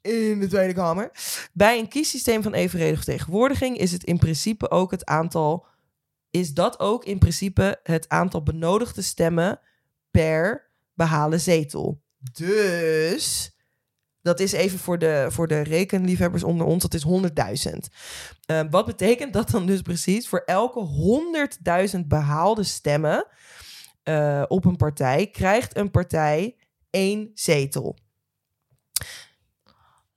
in 0.00 0.40
de 0.40 0.46
Tweede 0.46 0.72
Kamer. 0.72 1.10
Bij 1.52 1.78
een 1.78 1.88
kiessysteem 1.88 2.42
van 2.42 2.54
evenredige 2.54 3.02
vertegenwoordiging 3.02 3.78
is 3.78 3.92
het 3.92 4.04
in 4.04 4.18
principe 4.18 4.70
ook 4.70 4.90
het 4.90 5.04
aantal 5.04 5.66
is 6.30 6.54
dat 6.54 6.80
ook 6.80 7.04
in 7.04 7.18
principe 7.18 7.80
het 7.82 8.08
aantal 8.08 8.42
benodigde 8.42 9.02
stemmen 9.02 9.60
per 10.10 10.70
behalen 10.94 11.40
zetel. 11.40 12.02
Dus 12.32 13.53
dat 14.24 14.40
is 14.40 14.52
even 14.52 14.78
voor 14.78 14.98
de, 14.98 15.26
voor 15.30 15.48
de 15.48 15.60
rekenliefhebbers 15.60 16.42
onder 16.42 16.66
ons, 16.66 16.82
dat 16.82 16.94
is 16.94 17.04
100.000. 17.72 17.78
Uh, 18.46 18.60
wat 18.70 18.86
betekent 18.86 19.32
dat 19.32 19.50
dan 19.50 19.66
dus 19.66 19.82
precies? 19.82 20.28
Voor 20.28 20.42
elke 20.44 20.88
100.000 21.94 22.00
behaalde 22.06 22.62
stemmen 22.62 23.26
uh, 24.04 24.42
op 24.48 24.64
een 24.64 24.76
partij, 24.76 25.26
krijgt 25.26 25.76
een 25.76 25.90
partij 25.90 26.56
één 26.90 27.30
zetel. 27.34 27.96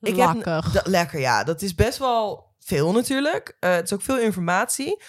Ik 0.01 0.15
lekker. 0.15 0.71
Heb, 0.71 0.85
lekker, 0.85 1.19
ja. 1.19 1.43
Dat 1.43 1.61
is 1.61 1.75
best 1.75 1.97
wel 1.97 2.53
veel 2.59 2.91
natuurlijk. 2.91 3.57
Uh, 3.59 3.71
het 3.71 3.85
is 3.85 3.93
ook 3.93 4.01
veel 4.01 4.19
informatie. 4.19 5.01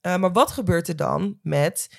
Maar 0.00 0.32
wat 0.32 0.50
gebeurt 0.50 0.88
er 0.88 0.96
dan 0.96 1.38
met 1.42 1.90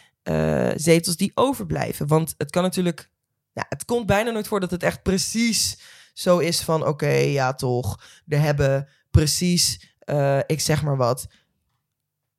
zetels 0.75 1.15
die 1.15 1.31
overblijven? 1.33 2.07
Want 2.07 2.33
het 2.37 2.51
kan 2.51 2.63
natuurlijk... 2.63 3.09
Ja, 3.53 3.65
het 3.69 3.85
komt 3.85 4.05
bijna 4.05 4.31
nooit 4.31 4.47
voor 4.47 4.59
dat 4.59 4.71
het 4.71 4.83
echt 4.83 5.03
precies 5.03 5.77
zo 6.17 6.37
is 6.37 6.61
van, 6.61 6.85
oké, 6.87 7.07
ja 7.13 7.53
toch, 7.53 8.03
er 8.27 8.39
hebben 8.39 8.87
precies, 9.11 9.93
eh, 9.99 10.39
ik 10.45 10.59
zeg 10.59 10.83
maar 10.83 10.97
wat, 10.97 11.27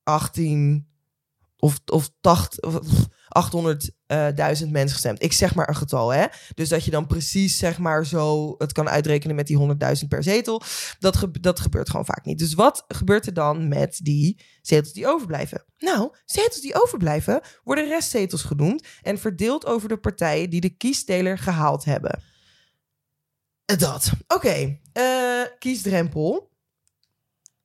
18 0.03 0.87
of, 1.59 1.81
of 1.87 2.11
80, 2.21 2.61
of 2.65 3.07
800.000 3.29 4.69
mensen 4.71 4.89
gestemd. 4.91 5.23
Ik 5.23 5.33
zeg 5.33 5.55
maar 5.55 5.69
een 5.69 5.77
getal, 5.77 6.13
hè? 6.13 6.27
Dus 6.55 6.69
dat 6.69 6.85
je 6.85 6.91
dan 6.91 7.07
precies, 7.07 7.59
zeg 7.59 7.79
maar, 7.79 8.07
zo 8.07 8.55
het 8.59 8.73
kan 8.73 8.89
uitrekenen 8.89 9.37
met 9.37 9.47
die 9.47 9.59
100.000 10.03 10.09
per 10.09 10.23
zetel. 10.23 10.63
Dat, 10.99 11.17
ge- 11.17 11.41
dat 11.41 11.61
gebeurt 11.61 11.91
gewoon 11.91 12.05
vaak 12.05 12.25
niet. 12.25 12.39
Dus 12.39 12.55
wat 12.55 12.85
gebeurt 12.89 13.27
er 13.27 13.35
dan 13.35 13.69
met 13.69 14.01
die 14.03 14.41
zetels 14.63 14.93
die 14.93 15.07
overblijven? 15.07 15.65
Nou, 15.79 16.15
zetels 16.25 16.61
die 16.61 16.83
overblijven 16.83 17.41
worden 17.65 17.89
restzetels 17.89 18.43
genoemd 18.43 18.87
en 19.03 19.19
verdeeld 19.19 19.67
over 19.67 19.89
de 19.89 19.99
partijen 19.99 20.51
die 20.51 20.61
de 20.61 20.77
kiesdeler 20.77 21.39
gehaald 21.39 21.85
hebben. 21.85 22.23
Dat. 23.77 24.11
Oké, 24.29 24.79
eh, 24.93 25.43
kiesdrempel. 25.59 26.51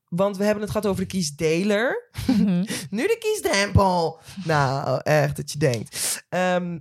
Want 0.10 0.38
we 0.38 0.44
hebben 0.44 0.64
het 0.64 0.72
gehad 0.72 0.88
over 0.88 1.02
de 1.02 1.10
kiesdeler. 1.10 2.10
Mhm. 2.28 2.66
Nu 2.90 3.08
de 3.08 3.18
kiesdrempel. 3.20 4.20
Nou, 4.46 5.02
echt 5.04 5.36
dat 5.36 5.52
je 5.52 5.60
denkt. 5.60 6.24
Ehm, 6.30 6.80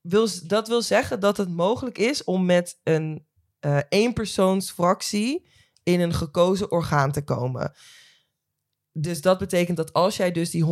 wil, 0.00 0.28
dat 0.42 0.68
wil 0.68 0.82
zeggen 0.82 1.20
dat 1.20 1.36
het 1.36 1.48
mogelijk 1.48 1.98
is 1.98 2.24
om 2.24 2.44
met 2.44 2.80
een 2.82 3.26
eh 3.60 3.78
eenpersoonsfractie 3.88 5.48
in 5.82 6.00
een 6.00 6.14
gekozen 6.14 6.70
orgaan 6.70 7.12
te 7.12 7.24
komen. 7.24 7.72
Dus 8.92 9.20
dat 9.20 9.38
betekent 9.38 9.76
dat 9.76 9.92
als 9.92 10.16
jij 10.16 10.32
dus 10.32 10.50
die 10.50 10.64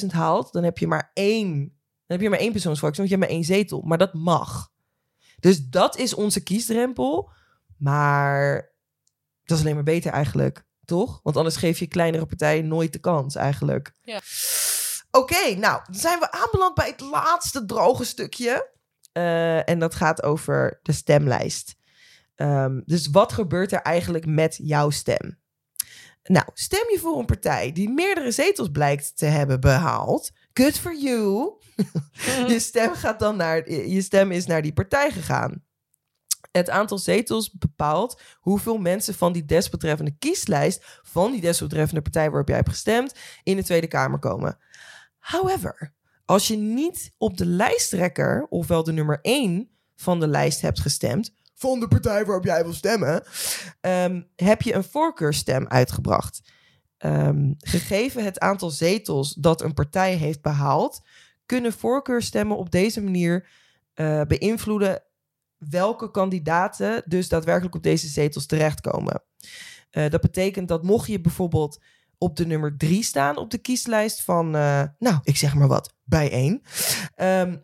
100.000 0.00 0.06
haalt, 0.06 0.52
dan 0.52 0.62
heb 0.62 0.78
je 0.78 0.86
maar 0.86 1.10
één, 1.14 1.58
dan 1.58 2.16
heb 2.16 2.20
je 2.20 2.30
maar 2.30 2.38
één 2.38 2.52
persoonsfractie, 2.52 2.98
want 2.98 3.10
je 3.10 3.16
hebt 3.16 3.28
maar 3.28 3.38
één 3.38 3.46
zetel. 3.46 3.80
Maar 3.80 3.98
dat 3.98 4.14
mag. 4.14 4.70
Dus 5.40 5.68
dat 5.68 5.96
is 5.98 6.14
onze 6.14 6.42
kiesdrempel. 6.42 7.30
Maar 7.78 8.72
dat 9.44 9.56
is 9.56 9.62
alleen 9.62 9.74
maar 9.74 9.84
beter 9.84 10.12
eigenlijk, 10.12 10.64
toch? 10.84 11.20
Want 11.22 11.36
anders 11.36 11.56
geef 11.56 11.78
je 11.78 11.86
kleinere 11.86 12.26
partijen 12.26 12.68
nooit 12.68 12.92
de 12.92 12.98
kans 12.98 13.34
eigenlijk. 13.34 13.92
Ja. 14.02 14.20
Oké, 15.10 15.54
nou, 15.54 15.80
dan 15.84 16.00
zijn 16.00 16.18
we 16.18 16.30
aanbeland 16.30 16.74
bij 16.74 16.88
het 16.88 17.00
laatste 17.00 17.64
droge 17.64 18.04
stukje. 18.04 18.70
Eh, 19.12 19.68
en 19.68 19.78
dat 19.78 19.94
gaat 19.94 20.22
over 20.22 20.80
de 20.82 20.92
stemlijst. 20.92 21.76
Ehm, 22.34 22.80
dus 22.84 23.08
wat 23.10 23.32
gebeurt 23.32 23.72
er 23.72 23.82
eigenlijk 23.82 24.26
met 24.26 24.58
jouw 24.62 24.90
stem? 24.90 25.38
Nou, 26.22 26.46
stem 26.54 26.90
je 26.90 26.98
voor 26.98 27.18
een 27.18 27.26
partij 27.26 27.72
die 27.72 27.88
meerdere 27.88 28.30
zetels 28.30 28.68
blijkt 28.70 29.16
te 29.16 29.26
hebben 29.26 29.60
behaald. 29.60 30.30
Good 30.52 30.78
for 30.78 30.96
you. 30.96 31.52
je 32.52 32.58
stem 32.58 32.94
gaat 32.94 33.18
dan 33.18 33.36
naar. 33.36 33.70
Je 33.70 34.02
stem 34.02 34.30
is 34.30 34.46
naar 34.46 34.62
die 34.62 34.72
partij 34.72 35.10
gegaan. 35.10 35.64
Het 36.50 36.70
aantal 36.70 36.98
zetels 36.98 37.52
bepaalt 37.52 38.20
hoeveel 38.34 38.78
mensen 38.78 39.14
van 39.14 39.32
die 39.32 39.44
desbetreffende 39.44 40.16
kieslijst 40.18 41.00
van 41.02 41.30
die 41.32 41.40
desbetreffende 41.40 42.02
partij 42.02 42.28
waarop 42.28 42.48
jij 42.48 42.56
hebt 42.56 42.68
gestemd 42.68 43.14
in 43.42 43.56
de 43.56 43.64
Tweede 43.64 43.86
Kamer 43.86 44.18
komen. 44.18 44.58
However, 45.18 45.94
als 46.24 46.48
je 46.48 46.56
niet 46.56 47.14
op 47.18 47.36
de 47.36 47.46
lijsttrekker, 47.46 48.46
ofwel 48.48 48.84
de 48.84 48.92
nummer 48.92 49.18
1 49.22 49.70
van 49.96 50.20
de 50.20 50.28
lijst 50.28 50.60
hebt 50.60 50.80
gestemd, 50.80 51.34
van 51.54 51.80
de 51.80 51.88
partij 51.88 52.24
waarop 52.24 52.44
jij 52.44 52.62
wil 52.62 52.72
stemmen, 52.72 53.22
ehm, 53.80 54.22
heb 54.36 54.62
je 54.62 54.74
een 54.74 54.84
voorkeurstem 54.84 55.66
uitgebracht. 55.66 56.40
Ehm, 56.98 57.52
gegeven 57.58 58.24
het 58.24 58.38
aantal 58.38 58.70
zetels 58.70 59.34
dat 59.34 59.62
een 59.62 59.74
partij 59.74 60.14
heeft 60.14 60.42
behaald, 60.42 61.00
kunnen 61.46 61.72
voorkeurstemmen 61.72 62.56
op 62.56 62.70
deze 62.70 63.02
manier 63.02 63.48
eh, 63.94 64.22
beïnvloeden 64.22 65.02
welke 65.58 66.10
kandidaten 66.10 67.02
dus 67.06 67.28
daadwerkelijk 67.28 67.74
op 67.74 67.82
deze 67.82 68.08
zetels 68.08 68.46
terechtkomen. 68.46 69.22
Eh, 69.90 70.10
dat 70.10 70.20
betekent 70.20 70.68
dat 70.68 70.82
mocht 70.82 71.08
je 71.08 71.20
bijvoorbeeld 71.20 71.80
op 72.18 72.36
de 72.36 72.46
nummer 72.46 72.76
drie 72.76 73.02
staan 73.02 73.36
op 73.36 73.50
de 73.50 73.58
kieslijst 73.58 74.22
van, 74.22 74.56
eh, 74.56 74.82
nou, 74.98 75.18
ik 75.22 75.36
zeg 75.36 75.54
maar 75.54 75.68
wat, 75.68 75.94
bij 76.04 76.30
één. 76.30 76.62
Ehm, 77.14 77.56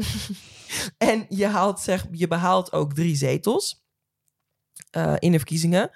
en 1.12 1.26
je, 1.28 1.46
haalt, 1.46 1.80
zeg, 1.80 2.06
je 2.10 2.28
behaalt 2.28 2.72
ook 2.72 2.94
drie 2.94 3.16
zetels 3.16 3.84
eh, 4.90 5.14
in 5.18 5.32
de 5.32 5.38
verkiezingen. 5.38 5.90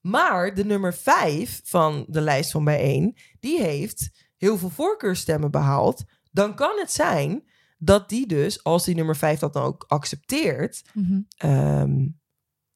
Maar 0.00 0.54
de 0.54 0.64
nummer 0.64 0.94
vijf 0.94 1.60
van 1.64 2.04
de 2.08 2.20
lijst 2.20 2.50
van 2.50 2.64
bijeen, 2.64 3.16
die 3.40 3.62
heeft 3.62 4.10
heel 4.36 4.58
veel 4.58 4.70
voorkeurstemmen 4.70 5.50
behaald. 5.50 6.04
Dan 6.30 6.54
kan 6.54 6.78
het 6.78 6.92
zijn 6.92 7.49
dat 7.82 8.08
die 8.08 8.26
dus, 8.26 8.64
als 8.64 8.84
die 8.84 8.94
nummer 8.94 9.16
vijf 9.16 9.38
dat 9.38 9.52
dan 9.52 9.62
ook 9.62 9.84
accepteert, 9.88 10.82
Mhm. 10.92 11.18
ehm, 11.36 12.06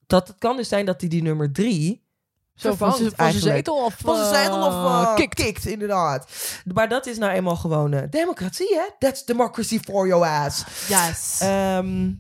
dat 0.06 0.28
het 0.28 0.38
kan 0.38 0.56
dus 0.56 0.68
zijn 0.68 0.86
dat 0.86 1.00
die 1.00 1.08
die 1.08 1.22
nummer 1.22 1.52
drie 1.52 2.02
Zo 2.54 2.74
van 2.74 2.92
zijn 2.92 3.02
van 3.02 3.08
zijn 3.16 3.30
eigenlijk. 3.30 3.56
zetel 3.56 3.84
of 3.84 3.94
Van 3.98 4.16
zijn 4.16 4.44
zetel 4.44 4.66
of 4.66 4.72
uh, 4.72 5.14
kikt. 5.14 5.34
kikt. 5.34 5.66
inderdaad. 5.66 6.32
Maar 6.74 6.88
dat 6.88 7.06
is 7.06 7.18
nou 7.18 7.32
eenmaal 7.32 7.56
gewoon 7.56 7.92
eh, 7.92 8.02
democratie, 8.10 8.74
hè? 8.74 8.84
That's 8.98 9.24
democracy 9.24 9.78
for 9.80 10.06
your 10.06 10.26
ass. 10.26 10.64
Yes. 10.88 11.38
Ehm, 11.40 12.12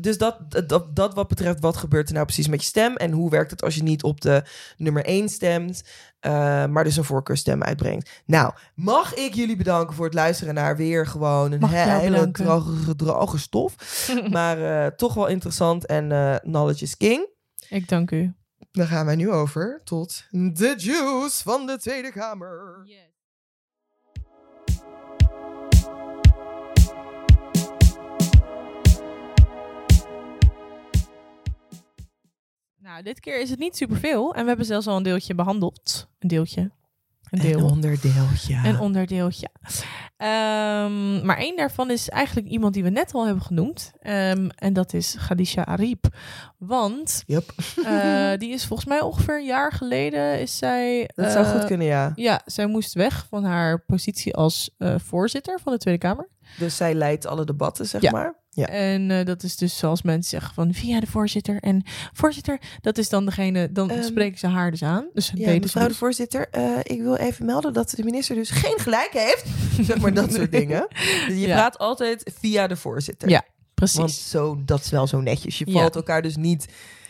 dus 0.00 0.18
dat, 0.18 0.38
dat, 0.66 0.96
dat 0.96 1.14
wat 1.14 1.28
betreft 1.28 1.60
wat 1.60 1.76
gebeurt 1.76 2.08
er 2.08 2.14
nou 2.14 2.26
precies 2.26 2.48
met 2.48 2.60
je 2.60 2.66
stem... 2.66 2.96
en 2.96 3.10
hoe 3.10 3.30
werkt 3.30 3.50
het 3.50 3.62
als 3.62 3.74
je 3.74 3.82
niet 3.82 4.02
op 4.02 4.20
de 4.20 4.42
nummer 4.76 5.04
1 5.04 5.28
stemt... 5.28 5.82
eh, 6.20 6.66
maar 6.66 6.84
dus 6.84 6.96
een 6.96 7.04
voorkeurstem 7.04 7.62
uitbrengt. 7.62 8.10
Nou, 8.26 8.52
mag 8.74 9.14
ik 9.14 9.34
jullie 9.34 9.56
bedanken 9.56 9.94
voor 9.94 10.04
het 10.04 10.14
luisteren 10.14 10.54
naar 10.54 10.76
weer 10.76 11.06
gewoon 11.06 11.52
een 11.52 11.64
hele 11.68 12.30
droge, 12.30 12.96
droge 12.96 13.38
stof. 13.38 13.74
maar 14.30 14.84
eh, 14.84 14.92
toch 14.92 15.14
wel 15.14 15.26
interessant 15.26 15.86
en 15.86 16.12
eh, 16.12 16.36
knowledge 16.36 16.84
is 16.84 16.96
king. 16.96 17.28
Ik 17.68 17.88
dank 17.88 18.10
u. 18.10 18.34
Dan 18.72 18.86
gaan 18.86 19.06
wij 19.06 19.16
nu 19.16 19.30
over 19.30 19.80
tot 19.84 20.24
de 20.30 20.74
juice 20.76 21.42
van 21.42 21.66
de 21.66 21.78
Tweede 21.78 22.12
Kamer. 22.12 22.84
Nou, 32.96 33.08
dit 33.08 33.20
keer 33.20 33.40
is 33.40 33.50
het 33.50 33.58
niet 33.58 33.76
superveel. 33.76 34.34
En 34.34 34.42
we 34.42 34.48
hebben 34.48 34.66
zelfs 34.66 34.86
al 34.86 34.96
een 34.96 35.02
deeltje 35.02 35.34
behandeld. 35.34 36.08
Een 36.18 36.28
deeltje. 36.28 36.70
Een 37.30 37.38
deel. 37.40 37.58
Een 37.58 37.64
onderdeeltje. 37.64 38.60
Een 38.64 38.78
onderdeeltje. 38.80 39.48
Ehm, 40.16 41.26
maar 41.26 41.36
één 41.36 41.56
daarvan 41.56 41.90
is 41.90 42.08
eigenlijk 42.08 42.48
iemand 42.48 42.74
die 42.74 42.82
we 42.82 42.90
net 42.90 43.14
al 43.14 43.24
hebben 43.26 43.42
genoemd. 43.44 43.92
Ehm, 44.00 44.48
en 44.48 44.72
dat 44.72 44.92
is 44.92 45.16
Khadija 45.18 45.64
Ariep. 45.66 46.06
Want 46.58 47.22
Yep. 47.26 47.52
eh, 47.84 48.32
die 48.42 48.50
is 48.52 48.66
volgens 48.66 48.88
mij 48.88 49.00
ongeveer 49.00 49.38
een 49.38 49.46
jaar 49.46 49.72
geleden 49.72 50.40
is 50.40 50.56
zij... 50.56 51.10
Dat 51.14 51.32
zou 51.32 51.44
eh, 51.44 51.50
goed 51.50 51.64
kunnen, 51.64 51.86
ja. 51.86 52.12
Ja, 52.14 52.40
zij 52.44 52.66
moest 52.66 52.94
weg 52.94 53.26
van 53.28 53.44
haar 53.44 53.80
positie 53.84 54.34
als 54.34 54.70
eh, 54.78 54.94
voorzitter 54.98 55.60
van 55.60 55.72
de 55.72 55.78
Tweede 55.78 56.00
Kamer. 56.00 56.28
Dus 56.58 56.76
zij 56.76 56.94
leidt 56.94 57.26
alle 57.26 57.44
debatten, 57.44 57.86
zeg 57.86 58.00
Ja. 58.02 58.10
maar. 58.10 58.34
Ja. 58.50 58.66
En 58.66 59.10
eh, 59.10 59.24
dat 59.24 59.42
is 59.42 59.56
dus 59.56 59.78
zoals 59.78 60.02
mensen 60.02 60.30
zeggen 60.30 60.54
van 60.54 60.74
via 60.74 61.00
de 61.00 61.06
voorzitter. 61.06 61.60
En 61.60 61.82
voorzitter, 62.12 62.58
dat 62.80 62.98
is 62.98 63.08
dan 63.08 63.24
degene, 63.24 63.72
dan 63.72 63.90
Ehm, 63.90 64.02
spreken 64.02 64.38
ze 64.38 64.46
haar 64.46 64.70
dus 64.70 64.82
aan. 64.82 65.06
Dus 65.14 65.32
Ja, 65.34 65.50
mevrouw 65.58 65.82
de 65.82 65.88
dus. 65.88 65.96
voorzitter, 65.98 66.48
eh, 66.50 66.78
ik 66.82 67.02
wil 67.02 67.14
even 67.16 67.46
melden 67.46 67.72
dat 67.72 67.90
de 67.90 68.04
minister 68.04 68.34
dus 68.36 68.50
geen 68.64 68.78
gelijk 68.78 69.10
heeft. 69.12 69.44
zeg 69.86 69.98
maar 70.00 70.14
dat 70.14 70.32
soort 70.32 70.52
dingen. 70.52 70.86
Dus 71.26 71.26
je 71.40 71.46
Ja. 71.46 71.54
praat 71.54 71.78
altijd 71.78 72.30
via 72.40 72.66
de 72.66 72.76
voorzitter. 72.76 73.28
Ja, 73.28 73.42
Precies, 73.74 73.98
Want 73.98 74.12
zo, 74.12 74.58
dat 74.64 74.80
is 74.80 74.90
wel 74.90 75.06
zo 75.06 75.20
netjes. 75.20 75.58
Je 75.58 75.70
valt 75.70 75.96
elkaar 75.96 76.22
dus 76.22 76.36
niet 76.36 76.66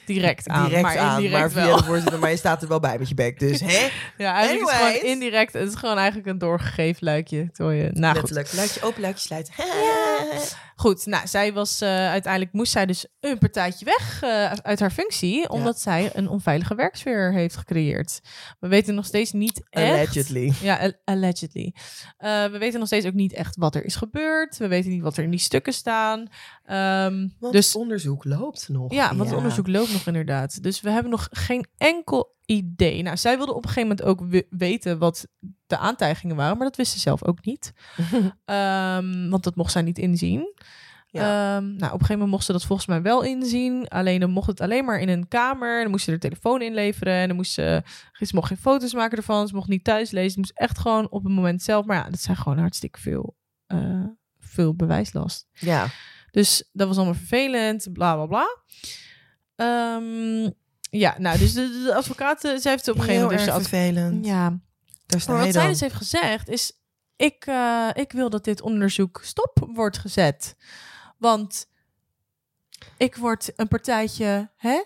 direct 0.06 0.48
aan. 0.48 0.64
direct 0.64 0.82
maar 0.82 0.98
aan, 0.98 1.16
indirect 1.16 1.40
maar 1.40 1.50
via 1.50 1.66
wel. 1.66 1.76
de 1.76 1.84
voorzitter. 1.84 2.18
Maar 2.18 2.30
je 2.30 2.36
staat 2.36 2.62
er 2.62 2.68
wel 2.68 2.80
bij 2.80 2.98
met 2.98 3.08
je 3.08 3.14
bek. 3.14 3.38
Dus 3.38 3.60
hè? 3.60 3.66
Ja, 4.24 4.32
eigenlijk 4.34 4.66
is 4.68 4.72
het 4.72 4.80
Anyways. 4.82 4.98
gewoon 4.98 5.12
indirect. 5.12 5.52
Het 5.52 5.68
is 5.68 5.74
gewoon 5.74 5.96
eigenlijk 5.96 6.28
een 6.28 6.38
doorgegeven 6.38 7.04
luikje. 7.04 7.50
Terwijl 7.52 7.76
je, 7.76 7.90
nou 7.92 8.16
goed. 8.18 8.30
Letterlijk. 8.30 8.52
Luikje 8.52 8.82
open, 8.82 9.00
luikje 9.00 9.20
sluiten. 9.20 9.54
Goed, 10.78 11.06
nou, 11.06 11.26
zij 11.26 11.52
was 11.52 11.80
eh, 11.80 11.88
uiteindelijk 11.88 12.52
moest 12.52 12.72
zij 12.72 12.86
dus 12.86 13.06
een 13.20 13.38
partijtje 13.38 13.84
weg 13.84 14.22
eh, 14.22 14.52
uit 14.52 14.80
haar 14.80 14.90
functie, 14.90 15.48
omdat 15.48 15.80
zij 15.80 16.10
een 16.14 16.28
onveilige 16.28 16.74
werksfeer 16.74 17.32
heeft 17.32 17.56
gecreëerd. 17.56 18.20
We 18.60 18.68
weten 18.68 18.94
nog 18.94 19.04
steeds 19.06 19.32
niet 19.32 19.66
echt. 19.70 19.90
Allegedly. 19.92 20.52
Ja, 20.62 20.76
al- 20.76 20.92
allegedly. 21.04 21.74
Eh, 22.16 22.44
we 22.44 22.58
weten 22.58 22.78
nog 22.78 22.88
steeds 22.88 23.06
ook 23.06 23.14
niet 23.14 23.32
echt 23.32 23.56
wat 23.56 23.74
er 23.74 23.84
is 23.84 23.96
gebeurd. 23.96 24.56
We 24.56 24.68
weten 24.68 24.90
niet 24.90 25.02
wat 25.02 25.16
er 25.16 25.24
in 25.24 25.30
die 25.30 25.38
stukken 25.40 25.72
staan. 25.72 26.26
Ehm, 26.64 27.28
Want 27.38 27.52
dus 27.52 27.66
het 27.66 27.76
onderzoek 27.76 28.24
loopt 28.24 28.68
nog. 28.68 28.92
ja, 28.92 29.08
want 29.16 29.28
het 29.28 29.38
onderzoek 29.38 29.66
loopt 29.68 29.92
nog 29.92 30.06
inderdaad. 30.06 30.62
Dus 30.62 30.80
we 30.80 30.90
hebben 30.90 31.10
nog 31.10 31.28
geen 31.30 31.66
enkel 31.76 32.35
idee. 32.46 33.02
Nou, 33.02 33.16
zij 33.16 33.36
wilde 33.36 33.54
op 33.54 33.64
een 33.64 33.70
gegeven 33.70 33.88
moment 33.88 34.06
ook 34.08 34.20
we- 34.30 34.46
weten 34.50 34.98
wat 34.98 35.26
de 35.66 35.76
aantijgingen 35.78 36.36
waren, 36.36 36.56
maar 36.56 36.66
dat 36.66 36.76
wist 36.76 36.92
ze 36.92 36.98
zelf 36.98 37.24
ook 37.24 37.44
niet. 37.44 37.72
Ehm, 38.44 39.28
want 39.28 39.44
dat 39.44 39.56
mocht 39.56 39.72
zij 39.72 39.82
niet 39.82 39.98
inzien. 39.98 40.54
Ja. 41.06 41.56
Ehm, 41.56 41.64
nou, 41.64 41.74
op 41.76 41.82
een 41.82 41.88
gegeven 41.90 42.12
moment 42.12 42.30
mocht 42.30 42.44
ze 42.44 42.52
dat 42.52 42.64
volgens 42.64 42.88
mij 42.88 43.02
wel 43.02 43.22
inzien. 43.22 43.88
Alleen 43.88 44.20
dan 44.20 44.30
mocht 44.30 44.46
het 44.46 44.60
alleen 44.60 44.84
maar 44.84 44.98
in 45.00 45.08
een 45.08 45.28
kamer. 45.28 45.82
Dan 45.82 45.90
moest 45.90 46.04
ze 46.04 46.12
er 46.12 46.18
telefoon 46.18 46.62
inleveren. 46.62 47.12
En 47.14 47.26
dan 47.26 47.36
moest 47.36 47.52
ze, 47.52 47.82
ze 48.12 48.34
mocht 48.34 48.46
geen 48.48 48.56
foto's 48.56 48.94
maken 48.94 49.16
ervan. 49.16 49.48
Ze 49.48 49.54
mocht 49.54 49.68
niet 49.68 49.84
thuis 49.84 50.10
lezen. 50.10 50.30
Ze 50.30 50.38
moest 50.38 50.52
echt 50.54 50.78
gewoon 50.78 51.10
op 51.10 51.24
het 51.24 51.32
moment 51.32 51.62
zelf. 51.62 51.86
Maar 51.86 51.96
ja, 51.96 52.10
dat 52.10 52.20
zijn 52.20 52.36
gewoon 52.36 52.58
hartstikke 52.58 53.00
veel, 53.00 53.36
eh, 53.66 54.04
veel 54.38 54.74
bewijslast. 54.74 55.46
ja. 55.52 55.86
Dus 56.30 56.68
dat 56.72 56.86
was 56.88 56.96
allemaal 56.96 57.14
vervelend, 57.14 57.88
bla 57.92 58.14
bla 58.14 58.26
bla. 58.26 58.46
Ehm, 59.54 60.50
ja, 60.98 61.14
nou, 61.18 61.38
dus 61.38 61.52
de, 61.54 61.82
de 61.84 61.94
advocaat, 61.94 62.44
eh, 62.44 62.56
zij 62.56 62.70
heeft 62.70 62.88
op 62.88 62.94
een 62.94 63.00
gegeven 63.00 63.22
moment... 63.22 63.44
dus 63.44 63.54
erg 63.54 63.62
vervelend. 63.68 64.26
ja, 64.26 64.58
Daar 65.06 65.20
sta 65.20 65.32
maar 65.32 65.44
wat 65.44 65.52
zij 65.52 65.66
dus 65.68 65.80
heeft 65.80 65.94
gezegd 65.94 66.48
is... 66.48 66.72
Ik, 67.16 67.46
eh, 67.46 67.88
ik 67.92 68.12
wil 68.12 68.30
dat 68.30 68.44
dit 68.44 68.60
onderzoek 68.60 69.20
stop 69.24 69.68
wordt 69.72 69.98
gezet. 69.98 70.56
Want 71.18 71.66
ik 72.96 73.16
word 73.16 73.52
een 73.56 73.68
partijtje 73.68 74.50
hè, 74.56 74.82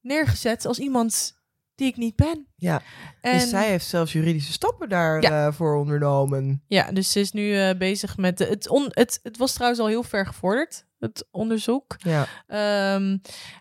neergezet 0.00 0.66
als 0.66 0.78
iemand 0.78 1.40
die 1.74 1.86
ik 1.86 1.96
niet 1.96 2.16
ben. 2.16 2.46
Ja, 2.56 2.82
En, 3.20 3.38
Dus 3.38 3.48
zij 3.48 3.68
heeft 3.68 3.86
zelfs 3.86 4.12
juridische 4.12 4.52
stappen 4.52 4.88
daarvoor 4.88 5.30
Ja. 5.30 5.52
voor 5.52 5.76
ondernomen. 5.76 6.64
Ja, 6.66 6.92
dus 6.92 7.12
ze 7.12 7.20
is 7.20 7.32
nu 7.32 7.56
eh, 7.58 7.76
bezig 7.78 8.16
met... 8.16 8.38
De, 8.38 8.44
het, 8.46 8.68
on, 8.68 8.86
het, 8.88 9.20
het 9.22 9.36
was 9.36 9.52
trouwens 9.52 9.80
al 9.80 9.86
heel 9.88 10.02
ver 10.02 10.26
gevorderd, 10.26 10.86
het 11.02 11.26
onderzoek. 11.30 11.96
Ja. 11.98 12.26
Ehm, 12.46 13.16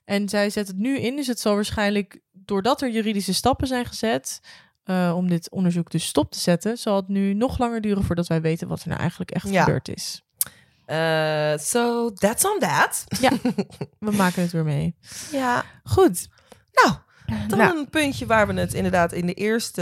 en 0.05 0.29
zij 0.29 0.49
zet 0.49 0.67
het 0.67 0.77
nu 0.77 0.99
in, 0.99 1.15
dus 1.15 1.27
het 1.27 1.39
zal 1.39 1.55
waarschijnlijk... 1.55 2.19
Doordat 2.31 2.81
er 2.81 2.89
juridische 2.89 3.33
stappen 3.33 3.67
zijn 3.67 3.85
gezet... 3.85 4.39
eh, 4.83 5.13
om 5.15 5.27
dit 5.29 5.49
onderzoek 5.51 5.91
dus 5.91 6.05
stop 6.05 6.31
te 6.31 6.39
zetten... 6.39 6.77
zal 6.77 6.95
het 6.95 7.07
nu 7.07 7.33
nog 7.33 7.57
langer 7.57 7.81
duren 7.81 8.03
voordat 8.03 8.27
wij 8.27 8.41
weten... 8.41 8.67
wat 8.67 8.81
er 8.81 8.87
nou 8.87 8.99
eigenlijk 8.99 9.31
echt 9.31 9.49
Ja. 9.49 9.63
gebeurd 9.63 9.89
is. 9.89 10.21
Eh, 10.85 11.57
so, 11.57 12.11
that's 12.13 12.45
on 12.45 12.59
that. 12.59 13.03
We 13.99 14.11
maken 14.11 14.41
het 14.41 14.51
weer 14.51 14.63
mee. 14.63 14.95
Ja. 15.31 15.63
Goed. 15.83 16.27
Nou, 16.71 16.95
dan 17.47 17.57
Nou, 17.57 17.77
een 17.77 17.89
puntje 17.89 18.25
waar 18.25 18.47
we 18.47 18.53
het 18.53 18.73
inderdaad 18.73 19.11
in 19.11 19.25
de 19.25 19.33
eerste 19.33 19.81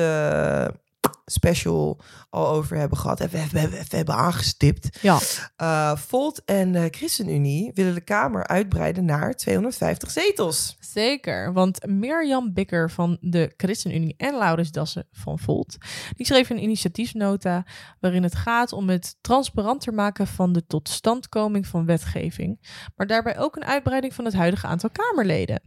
special 1.31 1.99
al 2.29 2.47
over 2.47 2.77
hebben 2.77 2.97
gehad. 2.97 3.19
En 3.19 3.29
we, 3.29 3.47
we, 3.51 3.69
we, 3.69 3.83
we 3.89 3.95
hebben 3.97 4.15
aangestipt. 4.15 4.97
ja. 5.01 5.19
Eh, 5.55 5.95
Volt 5.97 6.41
en 6.45 6.71
de 6.71 6.87
ChristenUnie 6.91 7.71
willen 7.73 7.93
de 7.93 8.01
Kamer 8.01 8.47
uitbreiden 8.47 9.05
naar 9.05 9.33
250 9.35 10.11
zetels. 10.11 10.77
Zeker, 10.79 11.53
want 11.53 11.85
Mirjam 11.87 12.53
Bikker 12.53 12.91
van 12.91 13.17
de 13.21 13.53
ChristenUnie 13.57 14.13
en 14.17 14.37
Laurens 14.37 14.71
Dassen 14.71 15.07
van 15.11 15.39
Volt, 15.39 15.77
die 16.15 16.25
schreef 16.25 16.49
een 16.49 16.63
initiatiefnota 16.63 17.65
waarin 17.99 18.23
het 18.23 18.35
gaat 18.35 18.73
om 18.73 18.89
het 18.89 19.15
transparanter 19.21 19.93
maken 19.93 20.27
van 20.27 20.53
de 20.53 20.65
totstandkoming 20.67 21.67
van 21.67 21.85
wetgeving, 21.85 22.59
maar 22.95 23.07
daarbij 23.07 23.37
ook 23.39 23.55
een 23.55 23.65
uitbreiding 23.65 24.13
van 24.13 24.25
het 24.25 24.33
huidige 24.33 24.67
aantal 24.67 24.89
Kamerleden. 24.89 25.61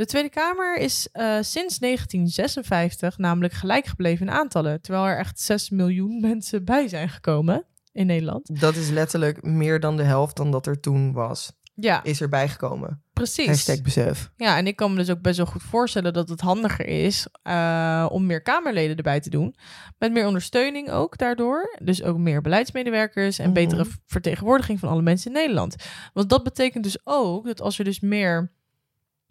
De 0.00 0.06
Tweede 0.06 0.28
Kamer 0.30 0.76
is 0.76 1.08
eh, 1.12 1.24
sinds 1.40 1.78
1956 1.78 3.18
namelijk 3.18 3.52
gelijk 3.52 3.86
gebleven 3.86 4.26
in 4.26 4.32
aantallen, 4.32 4.80
terwijl 4.80 5.04
er 5.06 5.18
echt 5.18 5.40
6 5.40 5.70
miljoen 5.70 6.20
mensen 6.30 6.64
bij 6.64 6.88
zijn 6.88 7.08
gekomen 7.08 7.64
in 7.92 8.06
Nederland. 8.06 8.60
Dat 8.60 8.76
is 8.76 8.88
letterlijk 8.90 9.42
meer 9.42 9.80
dan 9.80 9.96
de 9.96 10.02
helft 10.02 10.36
dan 10.36 10.50
dat 10.50 10.66
er 10.66 10.80
toen 10.80 11.12
was. 11.12 11.52
Ja, 11.74 12.02
Is 12.02 12.20
erbij 12.20 12.48
gekomen. 12.48 13.02
precies. 13.12 13.46
Hashtag 13.46 13.82
besef. 13.82 14.30
Ja, 14.36 14.56
en 14.56 14.66
ik 14.66 14.76
kan 14.76 14.90
me 14.90 14.96
dus 14.98 15.10
ook 15.10 15.20
best 15.20 15.36
wel 15.36 15.46
goed 15.46 15.62
voorstellen 15.62 16.12
dat 16.12 16.28
het 16.28 16.40
handiger 16.40 16.86
is 16.86 17.26
eh, 17.42 18.06
om 18.10 18.26
meer 18.26 18.42
Kamerleden 18.42 18.96
erbij 18.96 19.20
te 19.20 19.30
doen. 19.30 19.54
Met 19.98 20.12
meer 20.12 20.26
ondersteuning 20.26 20.90
ook 20.90 21.18
daardoor. 21.18 21.78
Dus 21.82 22.02
ook 22.02 22.18
meer 22.18 22.40
beleidsmedewerkers 22.40 23.38
en 23.38 23.44
Mhm. 23.44 23.54
betere 23.54 23.86
vertegenwoordiging 24.06 24.78
van 24.78 24.88
alle 24.88 25.02
mensen 25.02 25.30
in 25.34 25.36
Nederland. 25.40 25.76
Want 26.12 26.28
dat 26.28 26.42
betekent 26.42 26.84
dus 26.84 26.98
ook 27.04 27.46
dat 27.46 27.60
als 27.60 27.78
er 27.78 27.84
dus 27.84 28.00
meer, 28.00 28.52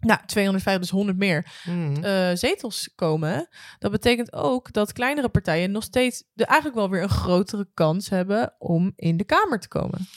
nou 0.00 0.20
250, 0.26 0.80
dus 0.80 0.90
100 0.90 1.18
meer 1.18 1.46
Hmm. 1.62 2.04
eh, 2.04 2.30
zetels 2.34 2.92
komen, 2.94 3.48
dat 3.78 3.90
betekent 3.90 4.32
ook 4.32 4.72
dat 4.72 4.92
kleinere 4.92 5.28
partijen 5.28 5.70
nog 5.70 5.82
steeds 5.82 6.24
de, 6.32 6.44
eigenlijk 6.44 6.78
wel 6.78 6.90
weer 6.90 7.02
een 7.02 7.08
grotere 7.08 7.68
kans 7.74 8.08
hebben 8.08 8.54
om 8.58 8.92
in 8.96 9.16
de 9.16 9.24
Kamer 9.24 9.60
te 9.60 9.68
komen. 9.68 10.08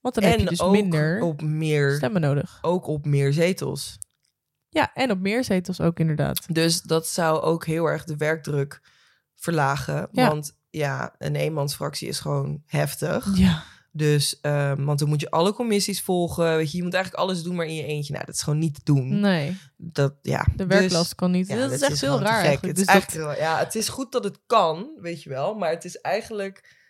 Want 0.00 0.14
dan 0.14 0.24
heb 0.24 0.38
je 0.38 0.46
dus 0.46 0.60
ook 0.60 0.72
minder 0.72 1.22
op 1.22 1.42
meer, 1.42 1.94
stemmen 1.96 2.20
nodig. 2.20 2.58
ook 2.62 2.86
op 2.86 3.04
meer 3.06 3.32
zetels. 3.32 3.98
Ja, 4.68 4.90
en 4.94 5.10
op 5.10 5.18
meer 5.18 5.44
zetels 5.44 5.80
ook 5.80 5.98
inderdaad. 5.98 6.54
Dus 6.54 6.82
dat 6.82 7.06
zou 7.06 7.40
ook 7.40 7.66
heel 7.66 7.86
erg 7.86 8.04
de 8.04 8.16
werkdruk 8.16 8.80
verlagen. 9.34 10.08
Ja. 10.12 10.28
Want 10.28 10.56
ja, 10.70 11.14
een 11.18 11.36
eenmansfractie 11.36 12.08
is 12.08 12.20
gewoon 12.20 12.62
heftig. 12.66 13.36
Ja. 13.36 13.62
Dus, 13.94 14.40
ehm, 14.40 14.84
want 14.84 14.98
dan 14.98 15.08
moet 15.08 15.20
je 15.20 15.30
alle 15.30 15.52
commissies 15.52 16.02
volgen. 16.02 16.56
Weet 16.56 16.70
je, 16.70 16.76
je 16.76 16.82
moet 16.82 16.94
eigenlijk 16.94 17.24
alles 17.24 17.42
doen, 17.42 17.54
maar 17.54 17.66
in 17.66 17.74
je 17.74 17.84
eentje. 17.84 18.12
Nou, 18.12 18.24
dat 18.24 18.34
is 18.34 18.42
gewoon 18.42 18.58
niet 18.58 18.74
te 18.74 18.80
doen. 18.84 19.20
Nee, 19.20 19.56
Dat, 19.76 20.14
ja. 20.22 20.46
de 20.56 20.66
Dus- 20.66 20.78
werklast 20.78 21.14
kan 21.14 21.30
niet. 21.30 21.46
ja, 21.48 21.56
dat 21.56 21.70
is 21.72 21.80
echt 21.80 22.00
heel 22.00 22.20
raar 22.20 22.42
eigenlijk. 22.44 22.78
Het 22.78 22.78
is, 22.78 22.84
Dus 22.86 22.94
dat- 22.94 22.94
eigenlijk 22.94 23.26
wel- 23.38 23.46
ja, 23.48 23.58
het 23.58 23.74
is 23.74 23.88
goed 23.88 24.12
dat 24.12 24.24
het 24.24 24.38
kan, 24.46 24.90
weet 25.00 25.22
je 25.22 25.28
wel. 25.28 25.54
Maar 25.54 25.70
het 25.70 25.84
is 25.84 26.00
eigenlijk... 26.00 26.80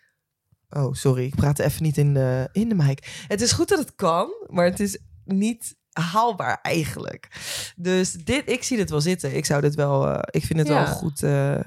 Oh, 0.69 0.93
sorry. 0.93 1.23
Ik 1.25 1.35
praat 1.35 1.59
even 1.59 1.83
niet 1.83 1.97
in 1.97 2.13
de, 2.13 2.49
in 2.51 2.69
de 2.69 2.75
mic. 2.75 3.23
Het 3.27 3.41
is 3.41 3.51
goed 3.51 3.69
dat 3.69 3.79
het 3.79 3.95
kan, 3.95 4.33
maar 4.47 4.65
het 4.65 4.79
is 4.79 4.99
niet 5.25 5.75
haalbaar 5.91 6.59
eigenlijk. 6.61 7.27
Dus 7.75 8.11
dit, 8.11 8.49
ik 8.49 8.63
zie 8.63 8.77
dit 8.77 8.89
wel 8.89 9.01
zitten. 9.01 9.35
Ik 9.35 9.45
zou 9.45 9.61
dit 9.61 9.75
wel... 9.75 10.07
eh, 10.07 10.19
ik 10.31 10.45
vind 10.45 10.59
het 10.59 10.67
Ja. 10.67 10.73
wel 10.73 10.83
een 10.83 10.93
goed 10.93 11.23
eh, 11.23 11.59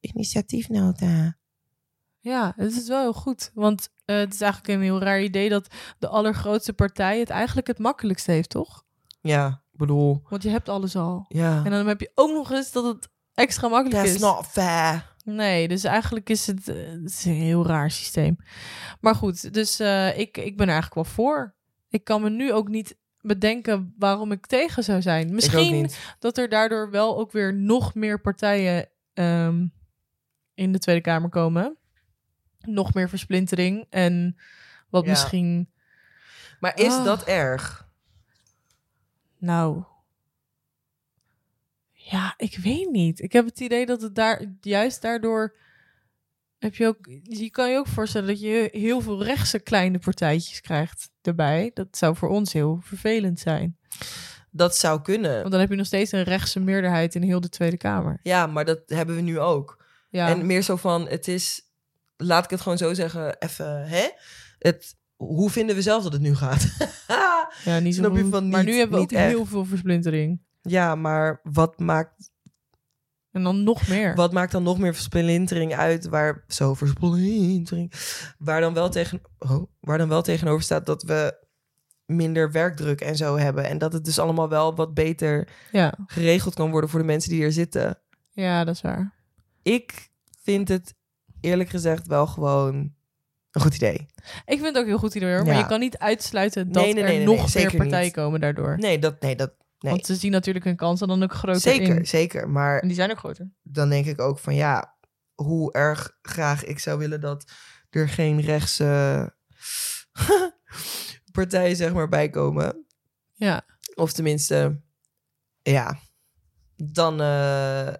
initiatiefnota. 0.00 1.38
Ja, 2.20 2.52
het 2.56 2.72
is 2.72 2.88
wel 2.88 3.00
heel 3.00 3.12
goed. 3.12 3.50
Want 3.54 3.88
eh, 4.08 4.16
het 4.16 4.34
is 4.34 4.40
eigenlijk 4.40 4.72
een 4.72 4.82
heel 4.82 5.00
raar 5.00 5.22
idee 5.22 5.48
dat 5.48 5.74
de 5.98 6.08
allergrootste 6.08 6.72
partij 6.72 7.18
het 7.18 7.30
eigenlijk 7.30 7.66
het 7.66 7.78
makkelijkste 7.78 8.32
heeft, 8.32 8.50
toch? 8.50 8.84
Ja, 9.20 9.62
ik 9.72 9.78
bedoel... 9.78 10.22
Want 10.28 10.42
je 10.42 10.48
hebt 10.48 10.68
alles 10.68 10.96
al. 10.96 11.24
Ja. 11.28 11.64
En 11.64 11.70
dan 11.70 11.86
heb 11.86 12.00
je 12.00 12.10
ook 12.14 12.30
nog 12.30 12.50
eens 12.50 12.72
dat 12.72 12.84
het 12.84 13.08
extra 13.34 13.68
makkelijk 13.68 14.02
That's 14.02 14.14
is. 14.14 14.20
not 14.20 14.46
fair. 14.46 15.14
Nee, 15.24 15.68
dus 15.68 15.84
eigenlijk 15.84 16.30
is 16.30 16.46
het, 16.46 16.68
eh, 16.68 16.76
het 16.76 17.10
is 17.10 17.24
een 17.24 17.32
heel 17.32 17.66
raar 17.66 17.90
systeem. 17.90 18.36
Maar 19.00 19.14
goed, 19.14 19.54
dus 19.54 19.80
eh, 19.80 20.18
ik, 20.18 20.36
ik 20.36 20.56
ben 20.56 20.66
er 20.66 20.72
eigenlijk 20.72 20.94
wel 20.94 21.14
voor. 21.14 21.54
Ik 21.88 22.04
kan 22.04 22.22
me 22.22 22.30
nu 22.30 22.52
ook 22.52 22.68
niet 22.68 22.96
bedenken 23.20 23.94
waarom 23.98 24.32
ik 24.32 24.46
tegen 24.46 24.84
zou 24.84 25.02
zijn. 25.02 25.34
Misschien 25.34 25.90
dat 26.18 26.38
er 26.38 26.48
daardoor 26.48 26.90
wel 26.90 27.18
ook 27.18 27.32
weer 27.32 27.54
nog 27.54 27.94
meer 27.94 28.20
partijen 28.20 28.88
ehm, 29.14 29.66
in 30.54 30.72
de 30.72 30.78
Tweede 30.78 31.02
Kamer 31.02 31.30
komen. 31.30 31.78
Nog 32.60 32.94
meer 32.94 33.08
versplintering 33.08 33.86
en 33.90 34.36
wat 34.90 35.04
Ja. 35.04 35.10
misschien, 35.10 35.70
Maar 36.60 36.78
is 36.78 36.92
Ah. 36.92 37.04
dat 37.04 37.24
erg? 37.24 37.88
nou, 39.38 39.84
ja, 41.92 42.34
ik 42.36 42.56
weet 42.58 42.90
niet. 42.90 43.20
Ik 43.20 43.32
heb 43.32 43.44
het 43.46 43.60
idee 43.60 43.86
dat 43.86 44.00
het 44.02 44.14
daar 44.14 44.44
juist 44.60 45.02
daardoor 45.02 45.56
heb 46.58 46.74
je 46.74 46.86
ook, 46.86 46.98
je 47.22 47.50
kan 47.50 47.70
je 47.70 47.76
ook 47.78 47.86
voorstellen 47.86 48.28
dat 48.28 48.40
je 48.40 48.68
heel 48.72 49.00
veel 49.00 49.22
rechtse 49.24 49.58
kleine 49.58 49.98
partijtjes 49.98 50.60
krijgt 50.60 51.10
erbij. 51.22 51.70
Dat 51.74 51.96
zou 51.96 52.16
voor 52.16 52.28
ons 52.28 52.52
heel 52.52 52.78
vervelend 52.82 53.38
zijn. 53.40 53.78
Dat 54.50 54.76
zou 54.76 55.02
kunnen. 55.02 55.38
Want 55.38 55.50
dan 55.50 55.60
heb 55.60 55.70
je 55.70 55.76
nog 55.76 55.86
steeds 55.86 56.12
een 56.12 56.22
rechtse 56.22 56.60
meerderheid 56.60 57.14
in 57.14 57.22
heel 57.22 57.40
de 57.40 57.48
Tweede 57.48 57.76
Kamer. 57.76 58.20
Ja, 58.22 58.46
maar 58.46 58.64
dat 58.64 58.80
hebben 58.86 59.14
we 59.16 59.20
nu 59.20 59.38
ook. 59.38 59.84
Ja, 60.10 60.28
En 60.28 60.46
meer 60.46 60.62
zo 60.62 60.76
van, 60.76 61.08
het 61.08 61.28
is, 61.28 61.67
laat 62.20 62.44
ik 62.44 62.50
het 62.50 62.60
gewoon 62.60 62.78
zo 62.78 62.94
zeggen, 62.94 63.38
even, 63.38 63.88
hè? 63.88 64.08
Het, 64.58 64.96
hoe 65.16 65.50
vinden 65.50 65.76
we 65.76 65.82
zelf 65.82 66.02
dat 66.02 66.12
het 66.12 66.22
nu 66.22 66.34
gaat? 66.34 66.66
ja 67.64 67.78
niet 67.78 67.94
zo 67.94 68.02
snap 68.02 68.16
je 68.16 68.40
Maar 68.40 68.64
nu 68.64 68.74
hebben 68.76 68.96
we 68.98 69.02
ook 69.04 69.12
echt. 69.12 69.30
heel 69.30 69.44
veel 69.44 69.64
versplintering. 69.64 70.40
ja, 70.62 70.94
maar 70.94 71.40
wat 71.42 71.78
maakt, 71.78 72.30
En 73.30 73.42
dan 73.42 73.62
nog 73.62 73.88
meer. 73.88 74.14
wat 74.14 74.32
maakt 74.32 74.52
dan 74.52 74.62
nog 74.62 74.78
meer 74.78 74.94
versplintering 74.94 75.74
uit? 75.74 76.06
Waar, 76.08 76.44
zo, 76.48 76.74
versplintering. 76.74 77.92
Waar 78.38 78.60
dan, 78.60 78.74
wel 78.74 78.88
tegen, 78.90 79.20
oh, 79.38 79.70
waar 79.80 79.98
dan 79.98 80.08
wel 80.08 80.22
tegenover 80.22 80.62
staat 80.62 80.86
dat 80.86 81.02
we 81.02 81.46
minder 82.04 82.52
werkdruk 82.52 83.00
en 83.00 83.16
zo 83.16 83.36
hebben. 83.36 83.64
En 83.64 83.78
dat 83.78 83.92
het 83.92 84.04
dus 84.04 84.18
allemaal 84.18 84.48
wel 84.48 84.74
wat 84.74 84.94
beter 84.94 85.48
Ja. 85.72 85.94
geregeld 86.06 86.54
kan 86.54 86.70
worden 86.70 86.90
voor 86.90 87.00
de 87.00 87.06
mensen 87.06 87.30
die 87.30 87.38
hier 87.40 87.52
zitten. 87.52 87.98
ja, 88.30 88.64
dat 88.64 88.74
is 88.74 88.80
waar. 88.80 89.14
Ik 89.62 90.10
vind 90.42 90.68
het 90.68 90.94
eerlijk 91.40 91.68
gezegd 91.68 92.06
wel 92.06 92.26
gewoon 92.26 92.74
een 93.50 93.60
goed 93.60 93.74
idee. 93.74 94.06
Ik 94.44 94.60
vind 94.60 94.64
het 94.64 94.76
ook 94.76 94.82
een 94.82 94.88
heel 94.88 94.98
goed 94.98 95.14
idee 95.14 95.34
hoor. 95.34 95.44
Maar 95.44 95.54
Ja. 95.54 95.60
je 95.60 95.66
kan 95.66 95.80
niet 95.80 95.98
uitsluiten 95.98 96.72
dat 96.72 96.82
Nee, 96.84 96.92
nee, 96.94 97.02
er 97.02 97.08
nee, 97.08 97.16
nee, 97.18 97.26
nog 97.26 97.36
meer 97.38 97.48
zeker 97.48 97.76
partijen 97.76 98.04
niet. 98.04 98.12
komen 98.14 98.40
daardoor. 98.40 98.78
Nee, 98.78 98.98
dat, 98.98 99.20
nee, 99.20 99.36
dat, 99.36 99.52
nee. 99.78 99.92
Want 99.92 100.06
ze 100.06 100.14
zien 100.14 100.30
natuurlijk 100.30 100.64
hun 100.64 100.76
kansen 100.76 101.08
dan 101.08 101.22
ook 101.22 101.32
groter 101.32 101.60
zeker, 101.60 101.96
in. 101.96 102.06
zeker. 102.06 102.48
Maar 102.48 102.78
En 102.78 102.86
die 102.88 102.96
zijn 102.96 103.10
ook 103.10 103.18
groter. 103.18 103.50
dan 103.62 103.88
denk 103.88 104.06
ik 104.06 104.20
ook 104.20 104.38
van 104.38 104.54
ja, 104.54 104.96
hoe 105.34 105.72
erg 105.72 106.18
graag 106.22 106.64
ik 106.64 106.78
zou 106.78 106.98
willen 106.98 107.20
dat 107.20 107.50
er 107.90 108.08
geen 108.08 108.40
rechtse 108.40 109.34
partijen 111.32 111.76
zeg 111.76 111.92
maar 111.92 112.08
bij 112.08 112.30
komen. 112.30 112.86
Ja. 113.34 113.64
Of 113.94 114.12
tenminste, 114.12 114.80
ja, 115.62 115.98
dan. 116.76 117.20
eh, 117.20 117.92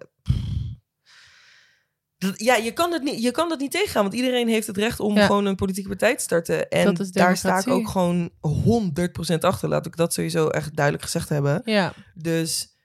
dat- 2.19 2.39
ja, 2.39 2.55
je 2.55 2.71
kan, 2.71 2.91
het 2.91 3.03
niet, 3.03 3.21
je 3.23 3.31
kan 3.31 3.49
dat 3.49 3.59
niet 3.59 3.71
tegengaan, 3.71 4.01
want 4.01 4.13
iedereen 4.15 4.47
heeft 4.47 4.67
het 4.67 4.77
recht 4.77 4.99
om 4.99 5.15
Ja. 5.15 5.25
gewoon 5.25 5.45
een 5.45 5.55
politieke 5.55 5.89
partij 5.89 6.15
te 6.15 6.23
starten. 6.23 6.69
En 6.69 6.93
Dat 6.93 7.13
daar 7.13 7.37
sta 7.37 7.57
ik 7.59 7.67
ook 7.67 7.87
gewoon 7.89 8.29
100% 8.41 9.43
achter. 9.43 9.69
Laat 9.69 9.85
ik 9.85 9.95
dat 9.95 10.13
sowieso 10.13 10.47
echt 10.47 10.75
duidelijk 10.75 11.03
gezegd 11.05 11.29
hebben. 11.29 11.61
Ja. 11.65 11.93
Dus, 12.13 12.75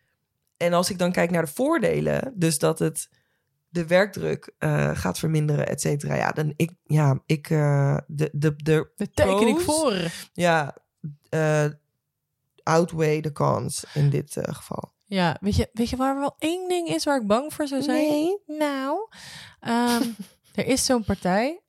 en 0.56 0.72
als 0.72 0.90
ik 0.90 0.98
dan 0.98 1.12
kijk 1.12 1.30
naar 1.30 1.44
de 1.44 1.52
voordelen, 1.52 2.32
dus 2.36 2.58
dat 2.58 2.78
het 2.78 3.08
de 3.68 3.86
werkdruk 3.86 4.52
eh, 4.58 4.90
gaat 4.96 5.18
verminderen, 5.18 5.68
et 5.68 5.80
cetera. 5.80 6.14
Ja, 6.14 6.30
dan 6.30 6.52
ik, 6.56 6.70
ja, 6.86 7.22
ik, 7.26 7.50
eh, 7.50 7.96
de, 8.06 8.28
de, 8.32 8.54
de, 8.56 8.90
Daar 8.96 9.26
teken 9.26 9.48
ik 9.48 9.60
voor. 9.60 9.94
ja, 10.32 10.76
eh, 11.28 11.64
outweigh 12.62 13.22
the 13.22 13.32
cons 13.32 13.84
in 13.94 14.10
dit 14.10 14.36
geval. 14.40 14.92
Ja, 15.06 15.36
weet 15.40 15.56
je, 15.56 15.68
weet 15.72 15.88
je 15.90 15.96
waar 15.96 16.18
wel 16.18 16.34
één 16.38 16.68
ding 16.68 16.88
is 16.88 17.04
waar 17.04 17.20
ik 17.20 17.26
bang 17.26 17.52
voor 17.54 17.66
zou 17.66 17.82
zijn? 17.82 18.08
Nee. 18.08 18.38
Nou, 18.46 19.08
ehm, 19.60 20.02
er 20.54 20.66
is 20.66 20.84
zo'n 20.84 21.04
partij. 21.04 21.60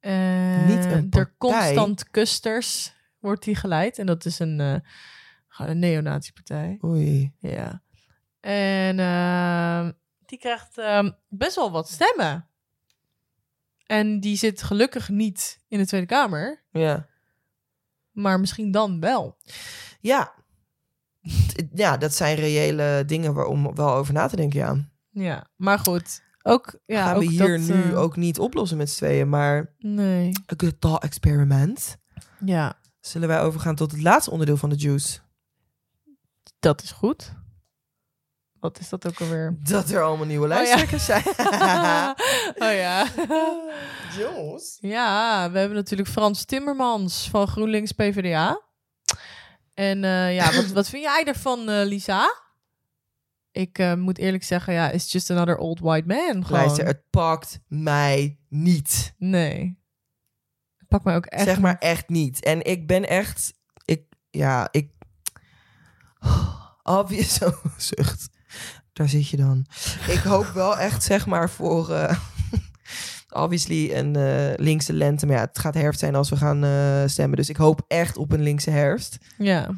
eh, 0.00 0.66
Niet 0.66 0.84
een 0.84 1.08
partij. 1.08 1.34
constant 1.38 2.10
kusters 2.10 2.92
wordt 3.18 3.42
die 3.44 3.54
geleid. 3.56 3.98
En 3.98 4.06
dat 4.06 4.24
is 4.24 4.38
een, 4.38 4.82
gewoon 5.48 5.70
een 5.70 5.78
neonazi-partij. 5.78 6.78
Oei. 6.84 7.32
Ja. 7.38 7.82
En 8.40 8.98
ehm, 8.98 9.92
die 10.26 10.38
krijgt 10.38 10.78
ehm, 10.78 11.10
best 11.28 11.56
wel 11.56 11.70
wat 11.70 11.88
stemmen. 11.88 12.48
En 13.86 14.20
die 14.20 14.36
zit 14.36 14.62
gelukkig 14.62 15.08
niet 15.08 15.60
in 15.68 15.78
de 15.78 15.86
Tweede 15.86 16.06
Kamer. 16.06 16.64
Ja. 16.70 17.08
Maar 18.10 18.40
misschien 18.40 18.70
dan 18.70 19.00
wel. 19.00 19.36
Ja. 20.00 20.34
Ja, 21.74 21.96
dat 21.96 22.14
zijn 22.14 22.36
reële 22.36 23.02
dingen 23.06 23.34
waar- 23.34 23.46
om 23.46 23.74
wel 23.74 23.92
over 23.94 24.14
na 24.14 24.26
te 24.26 24.36
denken, 24.36 24.58
ja. 24.58 24.76
Ja, 25.10 25.46
maar 25.56 25.78
goed. 25.78 26.22
Ook, 26.42 26.78
ja, 26.86 27.04
Gaan 27.04 27.18
we 27.18 27.24
ook 27.24 27.30
hier 27.30 27.58
dat, 27.58 27.68
nu 27.76 27.82
eh, 27.82 27.98
ook 28.00 28.16
niet 28.16 28.38
oplossen 28.38 28.76
met 28.78 28.90
z'n 28.90 28.96
tweeën, 28.96 29.28
maar 29.28 29.74
Nee. 29.78 30.32
good 30.56 30.80
thought 30.80 31.02
experiment. 31.04 31.96
Ja, 32.44 32.78
Zullen 33.00 33.28
wij 33.28 33.40
overgaan 33.42 33.74
tot 33.74 33.90
het 33.92 34.02
laatste 34.02 34.30
onderdeel 34.30 34.56
van 34.56 34.68
de 34.70 34.76
juice? 34.76 35.18
dat 36.58 36.82
is 36.82 36.90
goed. 36.90 37.32
Wat 38.60 38.78
is 38.78 38.88
dat 38.88 39.06
ook 39.06 39.20
alweer? 39.20 39.56
Dat 39.62 39.90
er 39.90 40.02
allemaal 40.02 40.26
nieuwe 40.26 40.48
ja. 40.48 40.54
luisteraars 40.54 41.04
zijn. 41.04 41.22
oh 42.54 42.72
ja. 42.72 43.06
Ja, 44.80 45.50
we 45.50 45.58
hebben 45.58 45.76
natuurlijk 45.76 46.08
Frans 46.08 46.44
Timmermans 46.44 47.28
van 47.30 47.46
GroenLinks 47.48 47.92
PvdA. 47.92 48.60
En 49.80 50.04
eh, 50.04 50.34
ja, 50.34 50.54
wat, 50.54 50.66
wat 50.66 50.88
vind 50.88 51.02
jij 51.02 51.24
ervan, 51.24 51.68
eh, 51.68 51.86
Lisa? 51.86 52.42
Ik 53.50 53.78
eh, 53.78 53.94
moet 53.94 54.18
eerlijk 54.18 54.44
zeggen, 54.44 54.72
ja, 54.72 54.90
it's 54.90 55.12
just 55.12 55.30
another 55.30 55.56
old 55.56 55.80
white 55.80 56.06
man. 56.06 56.44
Gewoon. 56.46 56.60
Luister, 56.60 56.86
het 56.86 57.02
pakt 57.10 57.60
mij 57.68 58.38
niet. 58.48 59.14
Nee. 59.18 59.78
Het 60.78 60.88
pakt 60.88 61.04
mij 61.04 61.16
ook 61.16 61.26
echt. 61.26 61.44
zeg 61.44 61.60
maar 61.60 61.78
echt 61.78 62.08
niet. 62.08 62.44
En 62.44 62.64
ik 62.64 62.86
ben 62.86 63.08
echt... 63.08 63.52
Ik, 63.84 64.02
ja, 64.30 64.68
ik... 64.70 64.90
Obvious 66.82 67.38
zucht. 67.94 68.28
Daar 68.92 69.08
zit 69.08 69.28
je 69.28 69.36
dan. 69.36 69.66
Ik 70.08 70.20
hoop 70.20 70.46
wel 70.46 70.78
echt, 70.78 71.02
zeg 71.02 71.26
maar, 71.26 71.50
voor... 71.50 72.16
obviously 73.30 73.92
een 73.96 74.16
eh, 74.16 74.52
linkse 74.56 74.92
lente. 74.92 75.26
Maar 75.26 75.36
ja, 75.36 75.42
het 75.44 75.58
gaat 75.58 75.74
herfst 75.74 76.00
zijn 76.00 76.14
als 76.14 76.28
we 76.30 76.36
gaan 76.36 76.64
eh, 76.64 77.02
stemmen. 77.06 77.36
Dus 77.36 77.48
ik 77.48 77.56
hoop 77.56 77.84
echt 77.88 78.16
op 78.16 78.32
een 78.32 78.42
linkse 78.42 78.70
herfst. 78.70 79.18
Ja. 79.38 79.70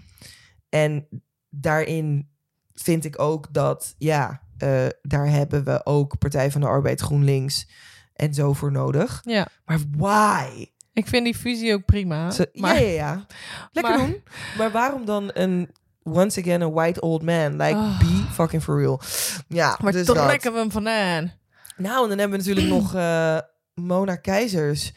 En 0.69 1.09
daarin 1.51 2.29
vind 2.75 3.05
ik 3.05 3.19
ook 3.21 3.53
dat, 3.55 3.95
ja, 3.99 4.41
eh, 4.59 4.87
daar 5.03 5.27
hebben 5.29 5.65
we 5.65 5.87
ook 5.87 6.19
Partij 6.19 6.51
van 6.51 6.61
de 6.61 6.67
Arbeid, 6.67 7.01
GroenLinks 7.01 7.69
en 8.15 8.35
zo 8.35 8.53
voor 8.53 8.73
nodig. 8.73 9.21
ja. 9.25 9.47
Maar 9.65 9.79
why? 9.97 10.67
Ik 10.93 11.07
vind 11.09 11.25
die 11.25 11.35
fusie 11.35 11.75
ook 11.75 11.85
prima. 11.85 12.31
Ze- 12.31 12.51
maar, 12.55 12.75
Ja, 12.75 12.81
ja, 12.89 12.93
ja. 12.95 13.27
Lekker 13.73 13.97
maar- 13.99 14.07
doen. 14.07 14.23
Maar 14.59 14.71
waarom 14.71 15.05
dan 15.05 15.31
een, 15.35 15.71
once 16.03 16.41
again, 16.41 16.63
a 16.63 16.71
white 16.71 17.01
old 17.01 17.23
man? 17.23 17.51
Like, 17.57 17.75
Ah. 17.75 17.99
be 17.99 18.25
fucking 18.33 18.63
for 18.63 18.79
real. 18.81 19.01
Ja, 19.49 19.79
maar 19.83 19.93
dus 19.93 20.07
trekken 20.07 20.43
dat. 20.43 20.53
we 20.53 20.59
hem 20.59 20.71
vandaan. 20.71 21.33
Nou, 21.77 22.03
en 22.03 22.09
dan 22.09 22.19
hebben 22.19 22.39
we 22.41 22.45
natuurlijk 22.49 22.75
nog 22.83 22.95
eh, 23.05 23.39
Mona 23.75 24.17
Keizers, 24.17 24.93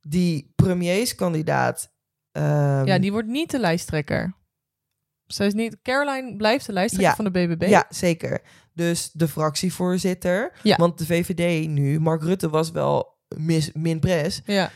die 0.00 0.52
premierskandidaat. 0.56 1.92
ehm, 2.32 2.84
Ja, 2.86 2.98
die 2.98 3.12
wordt 3.12 3.28
niet 3.28 3.50
de 3.50 3.58
lijsttrekker. 3.58 4.36
Zij 5.26 5.46
is 5.46 5.54
niet... 5.54 5.76
Caroline 5.82 6.36
blijft 6.36 6.66
de 6.66 6.72
lijsttrekker 6.72 7.10
Ja. 7.10 7.16
van 7.16 7.32
de 7.32 7.56
BBB. 7.56 7.68
Ja, 7.68 7.86
zeker. 7.88 8.40
Dus 8.74 9.10
de 9.12 9.28
fractievoorzitter. 9.28 10.52
Ja. 10.62 10.76
Want 10.76 10.98
de 10.98 11.06
VVD 11.06 11.68
nu, 11.68 12.00
Mark 12.00 12.22
Rutte 12.22 12.48
was 12.50 12.70
wel 12.70 13.18
mis, 13.36 13.72
min 13.72 14.00
pres. 14.00 14.40
Ja. 14.44 14.70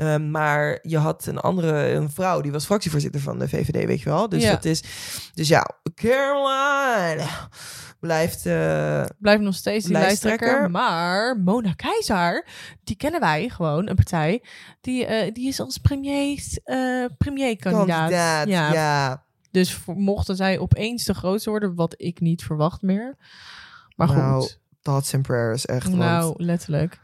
Ehm, 0.00 0.30
maar 0.30 0.78
je 0.82 0.98
had 0.98 1.26
een 1.26 1.38
andere, 1.38 1.88
een 1.92 2.10
vrouw, 2.10 2.40
die 2.40 2.52
was 2.52 2.64
fractievoorzitter 2.64 3.20
van 3.20 3.38
de 3.38 3.48
VVD, 3.48 3.84
weet 3.86 4.00
je 4.00 4.08
wel. 4.08 4.28
Dus 4.28 4.42
Ja. 4.42 4.50
dat 4.50 4.64
is, 4.64 4.82
dus 5.34 5.48
ja, 5.48 5.66
Caroline 5.94 7.24
blijft, 8.00 8.46
eh, 8.46 9.04
Blijft 9.18 9.42
nog 9.42 9.54
steeds 9.54 9.84
die 9.84 9.92
Lijsttrekker. 9.92 10.46
lijsttrekker. 10.46 10.70
Maar 10.70 11.36
Mona 11.36 11.72
Keizer, 11.72 12.46
die 12.84 12.96
kennen 12.96 13.20
wij 13.20 13.48
gewoon, 13.48 13.88
een 13.88 13.94
partij. 13.94 14.42
Die, 14.80 15.06
eh, 15.06 15.34
die 15.34 15.48
is 15.48 15.60
als 15.60 15.78
premier, 15.78 16.42
eh 16.64 17.04
premierkandidaat. 17.18 17.86
kandidaat. 17.98 18.48
Ja. 18.48 18.72
Ja. 18.72 19.24
Dus 19.50 19.74
voor- 19.74 19.96
mochten 19.96 20.36
zij 20.36 20.58
opeens 20.58 21.04
de 21.04 21.14
grootste 21.14 21.50
worden, 21.50 21.74
wat 21.74 21.94
ik 21.96 22.20
niet 22.20 22.42
verwacht 22.42 22.82
meer. 22.82 23.16
Maar 23.96 24.08
Nou, 24.16 24.40
goed, 24.40 24.58
Thoughts 24.82 25.14
and 25.14 25.22
prayers, 25.22 25.66
echt. 25.66 25.84
want- 25.86 25.96
nou, 25.98 26.34
letterlijk. 26.44 26.98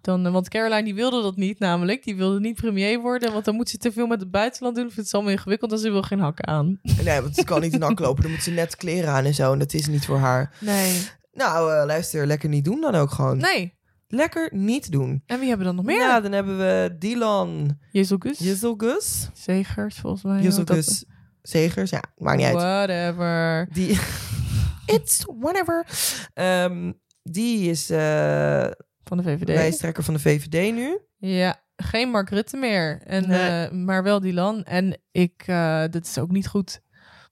Dan, 0.00 0.26
eh, 0.26 0.32
want 0.32 0.48
Caroline 0.48 0.82
die 0.84 0.94
wilde 0.94 1.22
dat 1.22 1.36
niet 1.36 1.58
namelijk. 1.58 2.04
Die 2.04 2.16
wilde 2.16 2.40
niet 2.40 2.54
premier 2.60 3.00
worden, 3.00 3.32
want 3.32 3.44
dan 3.44 3.54
moet 3.54 3.68
ze 3.68 3.76
te 3.78 3.92
veel 3.92 4.06
met 4.06 4.20
het 4.20 4.30
buitenland 4.30 4.76
doen. 4.76 4.90
Vindt 4.90 5.08
ze 5.08 5.14
allemaal 5.16 5.32
ingewikkeld 5.34 5.72
en 5.72 5.78
ze 5.78 5.90
wil 5.90 6.02
geen 6.02 6.20
hakken 6.20 6.46
aan. 6.46 6.80
Nee, 7.04 7.20
want 7.20 7.34
ze 7.34 7.44
kan 7.44 7.60
niet 7.60 7.72
in 7.72 7.78
nak 7.78 7.98
lopen. 7.98 8.22
Dan 8.22 8.30
moet 8.32 8.42
ze 8.42 8.50
net 8.50 8.76
kleren 8.76 9.10
aan 9.10 9.24
en 9.24 9.34
zo. 9.34 9.52
En 9.52 9.58
dat 9.58 9.72
is 9.74 9.86
niet 9.86 10.04
voor 10.04 10.18
haar. 10.18 10.56
Nee. 10.60 11.00
Nou, 11.32 11.72
eh, 11.74 11.86
luister, 11.86 12.26
lekker 12.26 12.48
niet 12.48 12.64
doen 12.64 12.80
dan 12.80 12.94
ook 12.94 13.10
gewoon. 13.10 13.36
Nee. 13.36 13.78
Lekker 14.08 14.48
niet 14.54 14.92
doen. 14.92 15.22
En 15.26 15.38
wie 15.38 15.48
hebben 15.48 15.66
we 15.66 15.72
dan 15.74 15.84
nog 15.84 15.84
meer? 15.94 16.06
Ja, 16.06 16.20
dan 16.20 16.32
hebben 16.32 16.58
we 16.58 16.96
Dylan 16.98 17.78
Jezelgus. 17.92 18.38
Jezelgus. 18.38 19.28
Zegers, 19.34 19.96
volgens 19.98 20.22
mij. 20.22 20.32
Want 20.42 20.44
dat- 20.56 20.66
Jezelgus 20.68 21.04
Zegers. 21.42 21.90
Ja, 21.90 22.02
maakt 22.16 22.36
niet 22.36 22.46
uit. 22.46 22.54
Whatever. 22.56 23.68
Die... 23.72 23.98
It's 24.96 25.24
whatever. 25.40 25.86
Ehm, 26.34 26.92
die 27.22 27.70
is 27.70 27.90
eh 27.90 28.66
Van 29.10 29.18
de 29.18 29.22
VVD. 29.24 29.48
lijsttrekker 29.48 30.04
van 30.04 30.14
de 30.14 30.20
VVD 30.20 30.72
nu. 30.74 30.98
Ja, 31.18 31.62
geen 31.76 32.08
Mark 32.10 32.30
Rutte 32.30 32.56
meer. 32.56 33.00
En, 33.04 33.28
Nee. 33.28 33.64
eh, 33.66 33.70
maar 33.72 34.02
wel 34.02 34.20
Dylan. 34.20 34.64
En 34.64 35.00
ik, 35.12 35.42
eh 35.46 35.84
dat 35.90 36.06
is 36.06 36.18
ook 36.18 36.30
niet 36.30 36.46
goed. 36.48 36.80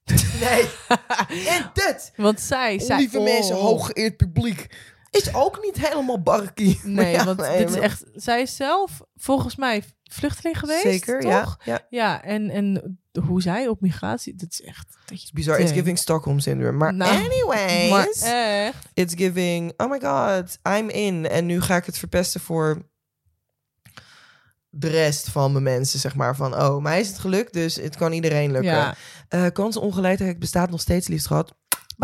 Nee. 0.41 0.69
en 1.55 1.69
dit, 1.73 2.13
Want 2.15 2.39
zij, 2.39 2.79
zij... 2.79 2.97
lieve 2.97 3.17
oh. 3.17 3.23
mensen, 3.23 3.55
hooggeëerd 3.55 4.17
publiek, 4.17 4.67
is 5.11 5.33
ook 5.33 5.59
niet 5.63 5.87
helemaal 5.87 6.21
barkie. 6.21 6.79
Nee, 6.83 7.11
Ja, 7.15 7.25
want 7.25 7.39
nee, 7.39 7.57
dit 7.57 7.69
is 7.69 7.75
echt... 7.75 8.03
Zij 8.13 8.45
zelf 8.45 9.01
volgens 9.15 9.55
mij 9.55 9.83
vluchteling 10.13 10.59
geweest, 10.59 10.81
Zeker, 10.81 11.19
toch? 11.19 11.31
ja. 11.31 11.57
ja. 11.63 11.79
Ja, 11.89 12.23
en, 12.23 12.49
en 12.49 12.99
hoe 13.21 13.41
zij 13.41 13.67
op 13.67 13.81
migratie... 13.81 14.35
Dat 14.35 14.51
is 14.51 14.61
echt... 14.61 14.97
Dat 15.05 15.21
je 15.21 15.29
Bizar, 15.33 15.59
it's 15.59 15.71
giving 15.71 15.97
Stockholm 15.97 16.39
syndrome. 16.39 16.77
Maar 16.77 16.93
Nou, 16.93 17.15
anyways, 17.15 17.89
Maar 17.89 18.07
echt... 18.67 18.85
it's 18.93 19.13
giving, 19.13 19.73
oh 19.77 19.89
my 19.89 19.99
god, 19.99 20.57
I'm 20.77 20.89
in. 20.89 21.29
En 21.29 21.45
nu 21.45 21.61
ga 21.61 21.75
ik 21.75 21.85
het 21.85 21.97
verpesten 21.97 22.41
voor 22.41 22.87
de 24.69 24.87
rest 24.87 25.29
van 25.29 25.51
mijn 25.51 25.63
mensen, 25.63 25.99
zeg 25.99 26.15
maar. 26.15 26.35
Van, 26.35 26.55
oh, 26.55 26.81
mij 26.81 26.99
is 26.99 27.07
het 27.07 27.19
gelukt, 27.19 27.53
dus 27.53 27.75
het 27.75 27.95
kan 27.95 28.11
iedereen 28.11 28.51
lukken. 28.51 28.95
Ja, 29.29 29.49
kansenongelijkheid 29.49 30.39
bestaat 30.39 30.69
nog 30.69 30.81
steeds, 30.81 31.07
liefst 31.07 31.27
gehad. 31.27 31.55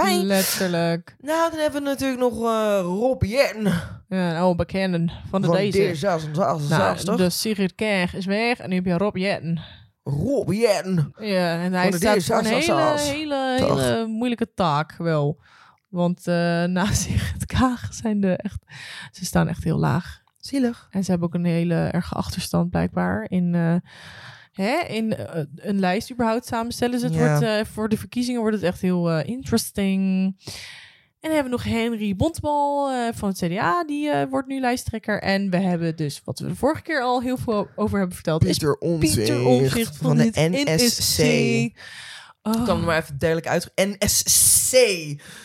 Letterlijk. 0.04 1.16
Nou, 1.20 1.52
dan 1.52 1.60
hebben 1.60 1.84
we 1.84 1.90
natuurlijk 1.90 2.20
nog 2.20 2.34
eh 2.44 2.80
Rob 2.82 3.24
Jen 3.24 3.64
Ja, 4.10 4.30
een 4.30 4.36
oude 4.38 4.56
bekende 4.56 5.12
van 5.30 5.42
de 5.42 5.48
van 5.48 5.56
deze. 5.56 5.96
D66. 5.96 6.68
Nou, 6.70 7.18
de 7.18 7.30
Sigrid 7.30 7.76
Kaag 7.76 8.14
is 8.16 8.26
weg 8.26 8.60
en 8.60 8.70
nu 8.70 8.76
heb 8.76 8.86
je 8.86 8.98
Rob 8.98 9.18
Jetten. 9.18 9.62
Rob 10.04 10.52
Jen. 10.52 11.14
Ja, 11.20 11.62
en 11.64 11.74
hij 11.74 11.92
staat 11.92 12.24
voor 12.24 12.36
een 12.38 12.46
D66. 12.46 12.48
hele, 12.50 12.98
hele, 13.10 13.56
hele 13.56 14.06
moeilijke 14.08 14.54
taak 14.54 14.96
wel. 14.98 15.42
Want 15.90 16.28
eh 16.28 16.64
na 16.64 16.86
Sigrid 17.04 17.46
Kaag 17.46 17.88
zijn 17.92 18.20
de 18.22 18.36
echt... 18.36 18.58
Ze 19.12 19.26
staan 19.26 19.48
echt 19.48 19.64
heel 19.64 19.80
laag. 19.80 20.22
Zielig. 20.38 20.88
En 20.90 21.04
ze 21.04 21.10
hebben 21.12 21.28
ook 21.28 21.34
een 21.34 21.46
hele 21.46 21.76
erge 21.76 22.16
achterstand 22.16 22.70
blijkbaar 22.70 23.26
in... 23.30 23.56
eh, 23.56 23.76
Hè, 24.56 24.80
in 24.88 25.16
eh, 25.16 25.44
een 25.56 25.80
lijst 25.80 26.12
überhaupt 26.12 26.46
samenstellen. 26.46 26.94
Dus 26.94 27.02
het 27.10 27.14
Ja. 27.14 27.28
wordt, 27.30 27.44
eh, 27.44 27.74
voor 27.74 27.90
de 27.90 27.98
verkiezingen 27.98 28.42
wordt 28.42 28.56
het 28.56 28.66
echt 28.66 28.82
heel 28.82 29.12
eh, 29.12 29.28
interesting. 29.30 30.36
En 31.20 31.32
dan 31.32 31.40
hebben 31.40 31.60
we 31.60 31.70
nog 31.70 31.76
Henry 31.82 32.16
Bontbal 32.16 32.92
eh, 32.92 33.08
van 33.14 33.30
het 33.30 33.38
CDA. 33.38 33.84
Die 33.84 34.10
eh, 34.10 34.30
wordt 34.30 34.48
nu 34.48 34.60
lijsttrekker. 34.60 35.22
En 35.22 35.50
we 35.50 35.58
hebben 35.58 35.96
dus, 35.96 36.22
wat 36.24 36.40
we 36.40 36.48
de 36.48 36.56
vorige 36.56 36.82
keer 36.82 37.02
al 37.02 37.22
heel 37.22 37.38
veel 37.38 37.68
over 37.76 37.98
hebben 37.98 38.16
verteld... 38.16 38.46
is 38.46 38.58
Pieter 38.58 38.78
Omtzigt 38.78 39.98
van, 39.98 40.18
de 40.18 40.32
NSC. 40.34 41.20
Oh. 42.42 42.60
Ik 42.60 42.66
kan 42.66 42.78
hem 42.78 42.86
maar 42.86 43.02
even 43.02 43.18
duidelijk 43.18 43.50
uit. 43.50 43.72
NSC. 43.76 44.76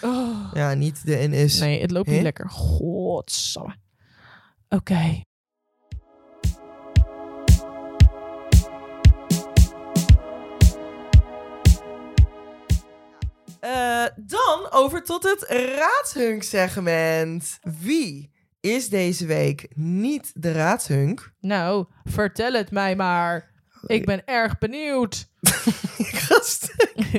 Oh. 0.03 0.51
Ja, 0.55 0.75
niet 0.75 1.07
de 1.07 1.27
NS. 1.31 1.59
Nee, 1.59 1.81
het 1.81 1.90
loopt 1.90 2.09
niet 2.09 2.23
lekker. 2.23 2.51
Godsamme. 2.51 3.75
Oké. 4.68 5.23
Eh, 13.61 14.05
dan 14.16 14.70
over 14.70 15.05
tot 15.05 15.23
het 15.23 15.42
raadshunk-segment. 15.77 17.59
Wie 17.81 18.31
is 18.61 18.88
deze 18.88 19.27
week 19.27 19.68
niet 19.75 20.31
de 20.35 20.53
raadshunk? 20.53 21.33
Nou, 21.40 21.87
vertel 22.05 22.53
het 22.53 22.70
mij 22.70 22.96
maar. 22.96 23.51
Ik 23.87 24.05
ben 24.05 24.27
erg 24.27 24.59
benieuwd. 24.59 25.29
Gast. 26.27 26.75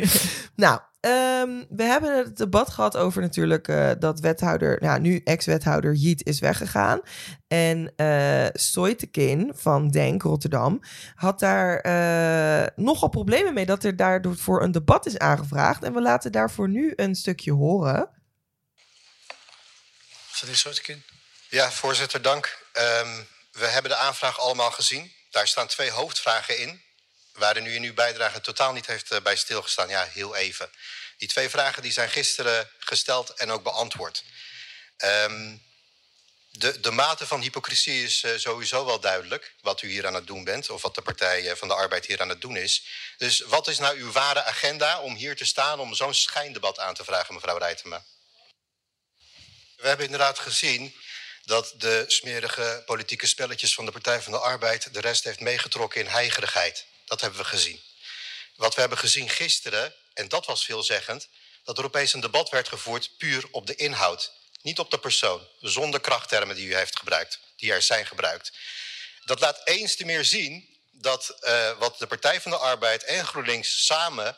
nou, 0.56 0.80
ehm, 1.01 1.63
we 1.69 1.83
hebben 1.83 2.17
het 2.17 2.37
debat 2.37 2.69
gehad 2.69 2.97
over 2.97 3.21
natuurlijk 3.21 3.67
eh, 3.67 3.91
dat 3.99 4.19
wethouder, 4.19 4.77
nou 4.81 4.99
nu 4.99 5.21
ex-wethouder 5.23 5.93
Jiet 5.93 6.25
is 6.25 6.39
weggegaan. 6.39 7.01
En 7.47 7.93
eh 7.95 8.47
Soitekin 8.53 9.51
van 9.55 9.89
Denk 9.89 10.21
Rotterdam 10.21 10.79
had 11.15 11.39
daar 11.39 11.79
eh, 11.79 12.67
nogal 12.75 13.09
problemen 13.09 13.53
mee 13.53 13.65
dat 13.65 13.83
er 13.83 13.95
daardoor 13.95 14.37
voor 14.37 14.63
een 14.63 14.71
debat 14.71 15.05
is 15.05 15.17
aangevraagd. 15.17 15.83
En 15.83 15.93
we 15.93 16.01
laten 16.01 16.31
daarvoor 16.31 16.69
nu 16.69 16.93
een 16.95 17.15
stukje 17.15 17.51
horen. 17.51 18.09
Van 20.27 20.47
die 20.47 20.57
soort 20.57 20.81
kind. 20.81 21.03
Ja, 21.49 21.71
voorzitter, 21.71 22.21
dank. 22.21 22.57
Ehm, 22.73 23.21
we 23.51 23.65
hebben 23.65 23.91
de 23.91 23.97
aanvraag 23.97 24.39
allemaal 24.39 24.71
gezien. 24.71 25.11
Daar 25.29 25.47
staan 25.47 25.67
twee 25.67 25.91
hoofdvragen 25.91 26.59
in, 26.59 26.81
waar 27.34 27.58
u 27.58 27.76
in 27.76 27.84
uw 27.84 27.94
bijdrage 27.94 28.41
totaal 28.41 28.74
niet 28.74 28.86
heeft 28.86 29.12
eh, 29.12 29.22
bij 29.22 29.36
stilgestaan. 29.36 29.89
Ja, 29.89 30.04
heel 30.04 30.36
even. 30.36 30.72
Die 31.17 31.28
twee 31.28 31.50
vragen 31.50 31.82
die 31.82 31.91
zijn 31.91 32.10
gisteren 32.10 32.70
gesteld 32.80 33.30
en 33.30 33.52
ook 33.52 33.63
beantwoord. 33.63 34.24
Ehm, 34.98 35.56
de, 36.52 36.80
de 36.80 36.91
mate 36.91 37.28
van 37.28 37.41
hypocrisie 37.41 38.04
is 38.04 38.24
eh, 38.24 38.32
sowieso 38.38 38.86
wel 38.86 39.00
duidelijk, 39.00 39.54
wat 39.62 39.82
u 39.82 39.89
hier 39.89 40.08
aan 40.08 40.13
het 40.13 40.28
doen 40.28 40.44
bent, 40.44 40.70
of 40.70 40.82
wat 40.82 40.96
de 40.96 41.02
Partij 41.02 41.50
eh, 41.50 41.56
van 41.56 41.67
de 41.67 41.74
Arbeid 41.74 42.06
hier 42.06 42.22
aan 42.22 42.30
het 42.30 42.41
doen 42.41 42.56
is. 42.56 42.86
Dus 43.17 43.39
wat 43.39 43.67
is 43.67 43.78
nou 43.78 43.98
uw 43.98 44.12
ware 44.12 44.44
agenda 44.44 45.00
om 45.00 45.15
hier 45.15 45.36
te 45.36 45.46
staan 45.46 45.80
om 45.80 45.94
zo'n 45.94 46.13
schijndebat 46.13 46.80
aan 46.80 46.94
te 46.94 47.04
vragen, 47.04 47.34
mevrouw 47.34 47.58
Rijtema? 47.58 48.06
We 49.76 49.88
hebben 49.88 50.06
inderdaad 50.06 50.39
gezien 50.39 50.96
dat 51.44 51.74
de 51.78 52.04
smerige 52.08 52.84
politieke 52.86 53.28
spelletjes 53.28 53.74
van 53.74 53.86
de 53.86 53.91
Partij 53.91 54.22
van 54.22 54.32
de 54.32 54.39
Arbeid 54.39 54.94
de 54.94 55.00
rest 55.00 55.24
heeft 55.24 55.39
meegetrokken 55.39 56.02
in 56.02 56.08
heigerigheid. 56.08 56.86
Dat 57.12 57.21
hebben 57.21 57.39
we 57.39 57.45
gezien. 57.45 57.82
Wat 58.56 58.74
we 58.74 58.80
hebben 58.80 58.97
gezien 58.97 59.30
gisteren, 59.30 59.95
en 60.13 60.28
dat 60.28 60.45
was 60.45 60.65
veelzeggend, 60.65 61.28
dat 61.63 61.78
er 61.78 61.84
opeens 61.84 62.13
een 62.13 62.19
debat 62.19 62.50
werd 62.50 62.67
gevoerd 62.67 63.17
puur 63.17 63.47
op 63.52 63.67
de 63.67 63.76
inhoud. 63.76 64.32
Niet 64.62 64.80
op 64.80 64.91
de 64.91 65.00
persoon, 65.00 65.47
zonder 65.60 66.00
krachttermen 66.00 66.56
die 66.56 66.67
u 66.67 66.76
heeft 66.76 66.97
gebruikt, 66.97 67.39
die 67.56 67.74
er 67.74 67.82
zijn 67.82 68.06
gebruikt. 68.06 68.52
Dat 69.26 69.39
laat 69.39 69.62
eens 69.63 69.95
te 69.95 70.06
meer 70.06 70.26
zien 70.26 70.78
dat 70.91 71.36
uh, 71.41 71.78
wat 71.78 72.00
de 72.00 72.08
Partij 72.08 72.41
van 72.41 72.52
de 72.52 72.58
Arbeid 72.58 73.04
en 73.04 73.26
GroenLinks 73.26 73.86
samen 73.86 74.38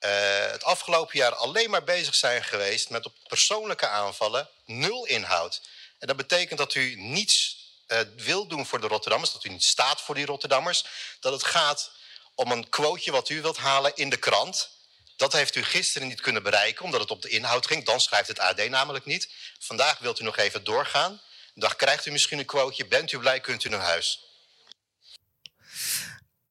uh, 0.00 0.10
het 0.50 0.64
afgelopen 0.64 1.18
jaar 1.18 1.34
alleen 1.34 1.70
maar 1.70 1.84
bezig 1.84 2.14
zijn 2.14 2.44
geweest 2.44 2.90
met 2.90 3.06
op 3.06 3.14
persoonlijke 3.26 3.88
aanvallen, 3.88 4.48
nul 4.64 5.06
inhoud. 5.06 5.60
En 5.98 6.06
dat 6.06 6.16
betekent 6.16 6.58
dat 6.58 6.74
u 6.74 6.94
niets 6.94 7.56
uh, 7.88 7.98
wil 8.16 8.46
doen 8.46 8.66
voor 8.66 8.80
de 8.80 8.86
Rotterdammers, 8.86 9.32
dat 9.32 9.44
u 9.44 9.48
niet 9.48 9.64
staat 9.64 10.00
voor 10.00 10.14
die 10.14 10.26
Rotterdammers. 10.26 10.84
Dat 11.20 11.32
het 11.32 11.44
gaat 11.44 11.90
om 12.34 12.50
een 12.50 12.68
quoteje 12.68 13.10
wat 13.10 13.28
u 13.28 13.40
wilt 13.40 13.56
halen 13.56 13.92
in 13.94 14.08
de 14.08 14.16
krant. 14.16 14.72
Dat 15.16 15.32
heeft 15.32 15.56
u 15.56 15.62
gisteren 15.62 16.08
niet 16.08 16.20
kunnen 16.20 16.42
bereiken, 16.42 16.84
omdat 16.84 17.00
het 17.00 17.10
op 17.10 17.22
de 17.22 17.28
inhoud 17.28 17.66
ging. 17.66 17.84
Dan 17.84 18.00
schrijft 18.00 18.28
het 18.28 18.38
AD 18.38 18.68
namelijk 18.68 19.04
niet. 19.04 19.34
Vandaag 19.58 19.98
wilt 19.98 20.20
u 20.20 20.24
nog 20.24 20.36
even 20.36 20.64
doorgaan. 20.64 21.20
Dan 21.54 21.76
krijgt 21.76 22.06
u 22.06 22.10
misschien 22.10 22.38
een 22.38 22.44
quoteje. 22.44 22.88
Bent 22.88 23.12
u 23.12 23.18
blij, 23.18 23.40
kunt 23.40 23.64
u 23.64 23.68
naar 23.68 23.80
huis. 23.80 24.20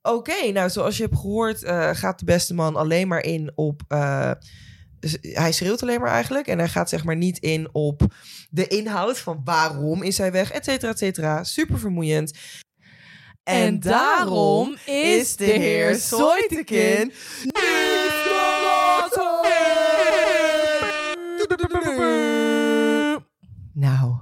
Oké, 0.01 0.51
nou 0.51 0.69
zoals 0.69 0.97
je 0.97 1.03
hebt 1.03 1.15
gehoord 1.15 1.63
uh, 1.63 1.95
gaat 1.95 2.19
de 2.19 2.25
beste 2.25 2.53
man 2.53 2.75
alleen 2.75 3.07
maar 3.07 3.23
in 3.23 3.51
op... 3.55 3.81
Uh, 3.87 4.31
hij 5.21 5.51
schreeuwt 5.51 5.81
alleen 5.81 6.01
maar 6.01 6.11
eigenlijk. 6.11 6.47
En 6.47 6.57
hij 6.57 6.67
gaat 6.67 6.89
zeg 6.89 7.03
maar 7.03 7.15
niet 7.15 7.37
in 7.37 7.69
op 7.71 8.01
de 8.49 8.67
inhoud 8.67 9.19
van 9.19 9.41
waarom 9.43 10.03
is 10.03 10.17
hij 10.17 10.31
weg, 10.31 10.51
et 10.51 10.65
cetera, 10.65 10.91
et 10.91 10.97
cetera. 10.97 11.43
Super 11.43 11.79
vermoeiend. 11.79 12.37
En, 13.43 13.79
daarom 13.79 14.75
is 14.85 15.35
de 15.35 15.45
heer 15.45 15.95
Soitekin 15.95 17.11
Nou, 23.73 24.15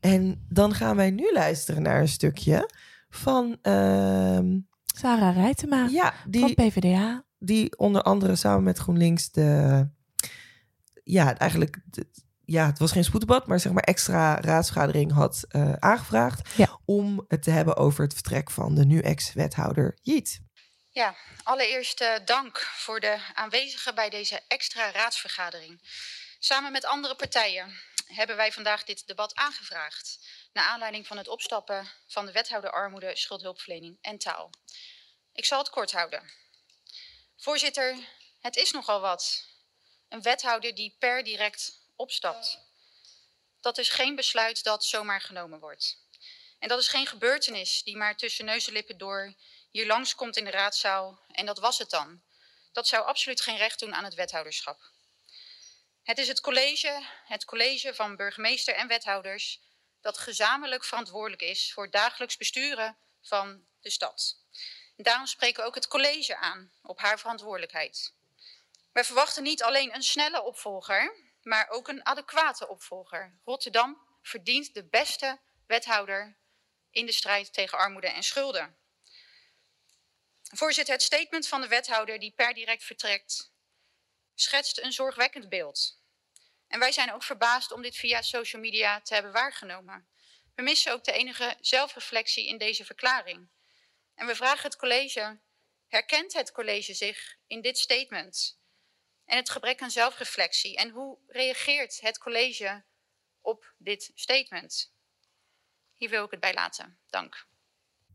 en 0.00 0.46
dan 0.48 0.74
gaan 0.74 0.96
wij 0.96 1.10
nu 1.10 1.32
luisteren 1.32 1.82
naar 1.82 2.00
een 2.00 2.08
stukje 2.08 2.70
van... 3.08 3.56
Uh, 3.62 4.38
Sarah 4.84 5.36
Rijtema 5.36 5.86
ja, 5.90 6.14
die, 6.26 6.40
van 6.40 6.54
PvdA. 6.54 7.24
Die 7.38 7.78
onder 7.78 8.02
andere 8.02 8.36
samen 8.36 8.62
met 8.62 8.78
GroenLinks 8.78 9.30
de... 9.30 9.88
Ja, 11.04 11.38
eigenlijk... 11.38 11.80
De, 11.84 12.06
ja, 12.50 12.66
het 12.66 12.78
was 12.78 12.92
geen 12.92 13.04
spoeddebat, 13.04 13.46
maar 13.46 13.60
zeg 13.60 13.72
maar 13.72 13.82
extra 13.82 14.40
raadsvergadering 14.40 15.12
had 15.12 15.44
uh, 15.48 15.72
aangevraagd 15.72 16.48
ja. 16.56 16.80
om 16.84 17.24
het 17.28 17.42
te 17.42 17.50
hebben 17.50 17.76
over 17.76 18.04
het 18.04 18.14
vertrek 18.14 18.50
van 18.50 18.74
de 18.74 18.84
nu 18.84 19.00
ex-wethouder 19.00 19.98
Jiet. 20.02 20.40
Ja, 20.90 21.16
allereerst 21.42 22.00
uh, 22.00 22.14
dank 22.24 22.58
voor 22.58 23.00
de 23.00 23.18
aanwezigen 23.34 23.94
bij 23.94 24.10
deze 24.10 24.40
extra 24.48 24.90
raadsvergadering. 24.90 25.80
Samen 26.38 26.72
met 26.72 26.84
andere 26.84 27.16
partijen 27.16 27.74
hebben 28.06 28.36
wij 28.36 28.52
vandaag 28.52 28.84
dit 28.84 29.06
debat 29.06 29.34
aangevraagd. 29.34 30.18
Naar 30.52 30.64
aanleiding 30.64 31.06
van 31.06 31.16
het 31.16 31.28
opstappen 31.28 31.86
van 32.06 32.26
de 32.26 32.32
wethouder 32.32 32.70
armoede, 32.70 33.16
schuldhulpverlening 33.16 33.98
en 34.00 34.18
taal. 34.18 34.50
Ik 35.32 35.44
zal 35.44 35.58
het 35.58 35.70
kort 35.70 35.92
houden. 35.92 36.22
Voorzitter, 37.36 37.96
het 38.40 38.56
is 38.56 38.70
nogal 38.70 39.00
wat. 39.00 39.48
Een 40.08 40.22
wethouder 40.22 40.74
die 40.74 40.96
per 40.98 41.24
direct 41.24 41.79
opstapt. 42.00 42.58
Dat 43.60 43.78
is 43.78 43.88
geen 43.88 44.14
besluit 44.14 44.62
dat 44.62 44.84
zomaar 44.84 45.20
genomen 45.20 45.60
wordt. 45.60 45.98
En 46.58 46.68
dat 46.68 46.80
is 46.80 46.88
geen 46.88 47.06
gebeurtenis 47.06 47.82
die 47.82 47.96
maar 47.96 48.16
tussen 48.16 48.44
neus 48.44 48.66
en 48.66 48.72
lippen 48.72 48.98
door 48.98 49.34
hier 49.70 49.86
langskomt 49.86 50.36
in 50.36 50.44
de 50.44 50.50
raadzaal 50.50 51.20
en 51.28 51.46
dat 51.46 51.58
was 51.58 51.78
het 51.78 51.90
dan. 51.90 52.22
Dat 52.72 52.88
zou 52.88 53.04
absoluut 53.04 53.40
geen 53.40 53.56
recht 53.56 53.78
doen 53.78 53.94
aan 53.94 54.04
het 54.04 54.14
wethouderschap. 54.14 54.80
Het 56.02 56.18
is 56.18 56.28
het 56.28 56.40
college, 56.40 57.06
het 57.24 57.44
college 57.44 57.94
van 57.94 58.16
burgemeester 58.16 58.74
en 58.74 58.88
wethouders, 58.88 59.60
dat 60.00 60.18
gezamenlijk 60.18 60.84
verantwoordelijk 60.84 61.42
is 61.42 61.72
voor 61.72 61.82
het 61.82 61.92
dagelijks 61.92 62.36
besturen 62.36 62.98
van 63.22 63.66
de 63.80 63.90
stad. 63.90 64.36
Daarom 64.96 65.26
spreken 65.26 65.62
we 65.62 65.68
ook 65.68 65.74
het 65.74 65.88
college 65.88 66.36
aan 66.36 66.72
op 66.82 66.98
haar 66.98 67.18
verantwoordelijkheid. 67.18 68.14
Wij 68.92 69.04
verwachten 69.04 69.42
niet 69.42 69.62
alleen 69.62 69.94
een 69.94 70.02
snelle 70.02 70.42
opvolger, 70.42 71.29
maar 71.42 71.68
ook 71.68 71.88
een 71.88 72.04
adequate 72.04 72.68
opvolger. 72.68 73.38
Rotterdam 73.44 74.18
verdient 74.22 74.74
de 74.74 74.84
beste 74.84 75.40
wethouder 75.66 76.38
in 76.90 77.06
de 77.06 77.12
strijd 77.12 77.52
tegen 77.52 77.78
armoede 77.78 78.08
en 78.08 78.22
schulden. 78.22 78.78
Voorzitter, 80.42 80.94
het 80.94 81.02
statement 81.02 81.48
van 81.48 81.60
de 81.60 81.68
wethouder 81.68 82.18
die 82.18 82.32
per 82.32 82.54
direct 82.54 82.84
vertrekt 82.84 83.52
schetst 84.34 84.78
een 84.78 84.92
zorgwekkend 84.92 85.48
beeld. 85.48 85.98
En 86.68 86.78
wij 86.78 86.92
zijn 86.92 87.12
ook 87.12 87.22
verbaasd 87.22 87.72
om 87.72 87.82
dit 87.82 87.96
via 87.96 88.22
social 88.22 88.62
media 88.62 89.00
te 89.00 89.14
hebben 89.14 89.32
waargenomen. 89.32 90.08
We 90.54 90.62
missen 90.62 90.92
ook 90.92 91.04
de 91.04 91.12
enige 91.12 91.56
zelfreflectie 91.60 92.46
in 92.46 92.58
deze 92.58 92.84
verklaring. 92.84 93.48
En 94.14 94.26
we 94.26 94.34
vragen 94.34 94.62
het 94.62 94.76
college, 94.76 95.40
herkent 95.88 96.32
het 96.32 96.52
college 96.52 96.94
zich 96.94 97.36
in 97.46 97.60
dit 97.60 97.78
statement? 97.78 98.59
En 99.30 99.36
het 99.36 99.50
gebrek 99.50 99.82
aan 99.82 99.90
zelfreflectie? 99.90 100.76
En 100.76 100.90
hoe 100.90 101.18
reageert 101.28 102.00
het 102.00 102.18
college 102.18 102.82
op 103.40 103.74
dit 103.78 104.10
statement? 104.14 104.92
Hier 105.94 106.10
wil 106.10 106.24
ik 106.24 106.30
het 106.30 106.40
bij 106.40 106.54
laten. 106.54 106.98
Dank. 107.06 107.46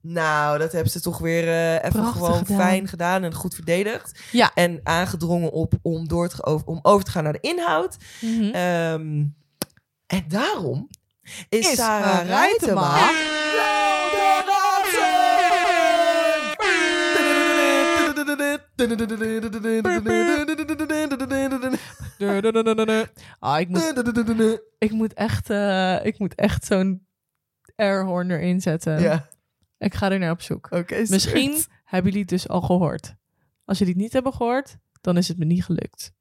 Nou, 0.01 0.57
dat 0.57 0.71
hebben 0.71 0.91
ze 0.91 1.01
toch 1.01 1.17
weer 1.17 1.43
uh, 1.43 1.73
even 1.73 1.91
Prachtig 1.91 2.11
gewoon 2.13 2.45
gedaan. 2.45 2.57
fijn 2.59 2.87
gedaan 2.87 3.23
en 3.23 3.33
goed 3.33 3.55
verdedigd. 3.55 4.19
Ja. 4.31 4.51
En 4.53 4.79
aangedrongen 4.83 5.51
op 5.51 5.73
om, 5.81 6.07
door 6.07 6.29
te, 6.29 6.45
over, 6.45 6.67
om 6.67 6.79
over 6.81 7.05
te 7.05 7.11
gaan 7.11 7.23
naar 7.23 7.33
de 7.33 7.39
inhoud. 7.39 7.97
Mhm. 8.21 8.43
Ehm, 8.43 9.23
en 10.05 10.25
daarom 10.27 10.89
is, 11.49 11.69
Is 11.69 11.75
Sarah 11.75 12.03
Sarah 12.03 12.27
Rijtema... 12.27 12.95
Rijtema 12.95 14.74
Ah, 23.39 23.59
ik, 23.59 23.67
moet, 23.69 23.93
ik 24.77 24.91
moet 24.91 25.13
echt, 25.13 25.49
eh, 25.49 26.05
ik 26.05 26.19
moet 26.19 26.35
echt 26.35 26.65
zo'n 26.65 27.07
airhorn 27.75 28.31
erin 28.31 28.61
zetten. 28.61 28.99
Ja, 29.01 29.27
Ik 29.77 29.93
ga 29.93 30.11
er 30.11 30.19
naar 30.19 30.31
op 30.31 30.41
zoek. 30.41 30.67
oké. 30.71 30.95
is 30.95 31.09
Misschien 31.09 31.53
goed. 31.53 31.67
hebben 31.83 32.05
jullie 32.11 32.25
het 32.29 32.29
dus 32.29 32.47
al 32.49 32.61
gehoord. 32.61 33.15
Als 33.65 33.77
jullie 33.77 33.93
het 33.93 34.01
niet 34.01 34.13
hebben 34.13 34.33
gehoord, 34.33 34.77
dan 35.01 35.17
is 35.17 35.27
het 35.27 35.37
me 35.37 35.45
niet 35.45 35.63
gelukt. 35.65 36.11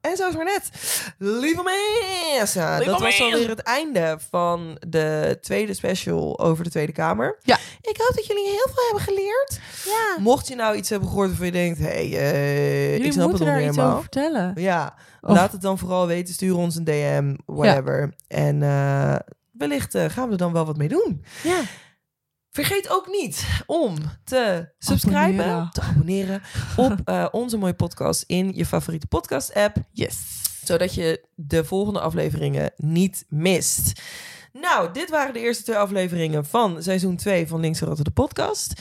En 0.00 0.16
zo 0.16 0.28
is 0.28 0.34
maar 0.36 0.44
net. 0.44 0.70
Lieve 1.18 1.62
mensen, 1.62 2.76
Lieve 2.76 2.90
dat 2.90 3.00
was 3.00 3.20
alweer 3.20 3.48
het 3.48 3.58
einde 3.62 4.18
van 4.30 4.76
de 4.88 5.38
tweede 5.40 5.74
special 5.74 6.38
over 6.38 6.64
de 6.64 6.70
Tweede 6.70 6.92
Kamer. 6.92 7.38
Ja. 7.42 7.58
Ik 7.80 7.96
hoop 7.96 8.12
dat 8.14 8.26
jullie 8.26 8.44
heel 8.44 8.66
veel 8.74 8.84
hebben 8.84 9.02
geleerd. 9.02 9.60
Ja. 9.84 10.22
Mocht 10.22 10.48
je 10.48 10.54
nou 10.54 10.76
iets 10.76 10.88
hebben 10.90 11.08
gehoord 11.08 11.28
waarvan 11.28 11.46
je 11.46 11.52
denkt, 11.52 11.78
hé, 11.78 11.84
hey, 11.84 12.18
eh, 12.18 12.94
ik 12.94 13.12
snap 13.12 13.14
het 13.14 13.16
moeten 13.16 13.38
nog 13.38 13.48
daar 13.48 13.56
niet 13.56 13.66
iets 13.66 13.76
helemaal. 13.76 13.96
over 13.98 14.02
vertellen. 14.12 14.52
Ja, 14.56 14.94
Of- 15.20 15.30
laat 15.36 15.52
het 15.52 15.60
dan 15.60 15.78
vooral 15.78 16.06
weten. 16.06 16.34
Stuur 16.34 16.56
ons 16.56 16.76
een 16.76 16.84
DM, 16.84 17.34
whatever. 17.46 18.14
En 18.28 18.62
eh, 18.62 19.16
wellicht 19.52 19.94
eh, 19.94 20.04
gaan 20.08 20.26
we 20.26 20.32
er 20.32 20.38
dan 20.38 20.52
wel 20.52 20.66
wat 20.66 20.76
mee 20.76 20.88
doen. 20.88 21.24
Ja. 21.42 21.60
Vergeet 22.50 22.88
ook 22.88 23.06
niet 23.06 23.62
om 23.66 23.96
te 24.24 24.72
subscriben, 24.78 25.44
Abonneren. 25.44 25.70
te 25.72 25.80
abonneren 25.80 26.42
op 26.76 26.94
eh, 27.04 27.26
onze 27.30 27.56
mooie 27.56 27.74
podcast 27.74 28.24
in 28.26 28.52
je 28.54 28.66
favoriete 28.66 29.06
podcast 29.06 29.54
app. 29.54 29.76
Yes. 29.92 30.16
Zodat 30.64 30.94
je 30.94 31.24
de 31.34 31.64
volgende 31.64 32.00
afleveringen 32.00 32.72
niet 32.76 33.24
mist. 33.28 34.00
Nou, 34.52 34.92
dit 34.92 35.10
waren 35.10 35.32
de 35.32 35.40
eerste 35.40 35.62
twee 35.62 35.76
afleveringen 35.76 36.44
van 36.46 36.82
seizoen 36.82 37.16
2 37.16 37.46
van 37.48 37.60
Links 37.60 37.80
Rotte 37.80 38.02
de 38.02 38.10
podcast. 38.10 38.72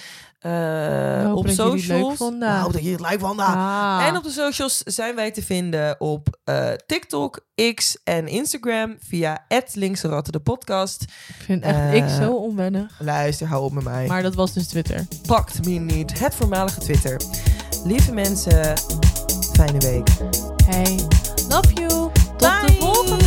Eh, 0.47 1.23
hopen 1.23 1.35
op 1.35 1.45
dat 1.45 1.55
socials. 1.55 1.87
leuk 1.87 2.17
vonden. 2.17 2.49
Nou, 2.49 2.71
dat 2.71 2.83
je 2.83 2.91
het 2.91 2.99
leuk 2.99 3.19
vonden. 3.19 3.45
Ah. 3.45 4.03
En 4.07 4.17
op 4.17 4.23
de 4.23 4.29
socials 4.29 4.77
zijn 4.77 5.15
wij 5.15 5.31
te 5.31 5.43
vinden 5.43 5.95
op 6.01 6.37
eh, 6.43 6.69
TikTok, 6.85 7.45
X 7.73 7.97
en 8.03 8.27
Instagram 8.27 8.95
via 9.07 9.45
@linksrotte 9.73 10.31
de 10.31 10.39
podcast. 10.39 11.01
Ik 11.01 11.35
vind 11.37 11.63
echt 11.63 11.75
Eh, 11.75 11.93
ik 11.93 12.03
zo 12.21 12.33
onwennig. 12.33 12.99
Luister, 12.99 13.47
hou 13.47 13.63
op 13.63 13.71
met 13.71 13.83
mij. 13.83 14.07
Maar 14.07 14.23
dat 14.23 14.35
was 14.35 14.53
dus 14.53 14.67
Twitter. 14.67 15.05
Pakt 15.25 15.65
me 15.65 15.71
niet. 15.71 16.19
Het 16.19 16.35
voormalige 16.35 16.79
Twitter. 16.79 17.21
Lieve 17.83 18.13
mensen, 18.13 18.77
fijne 19.53 19.79
week. 19.79 20.09
Hey, 20.65 20.99
love 21.49 21.73
you. 21.73 22.11
Tot 22.37 22.67
de 22.67 22.75
volgende. 22.79 23.26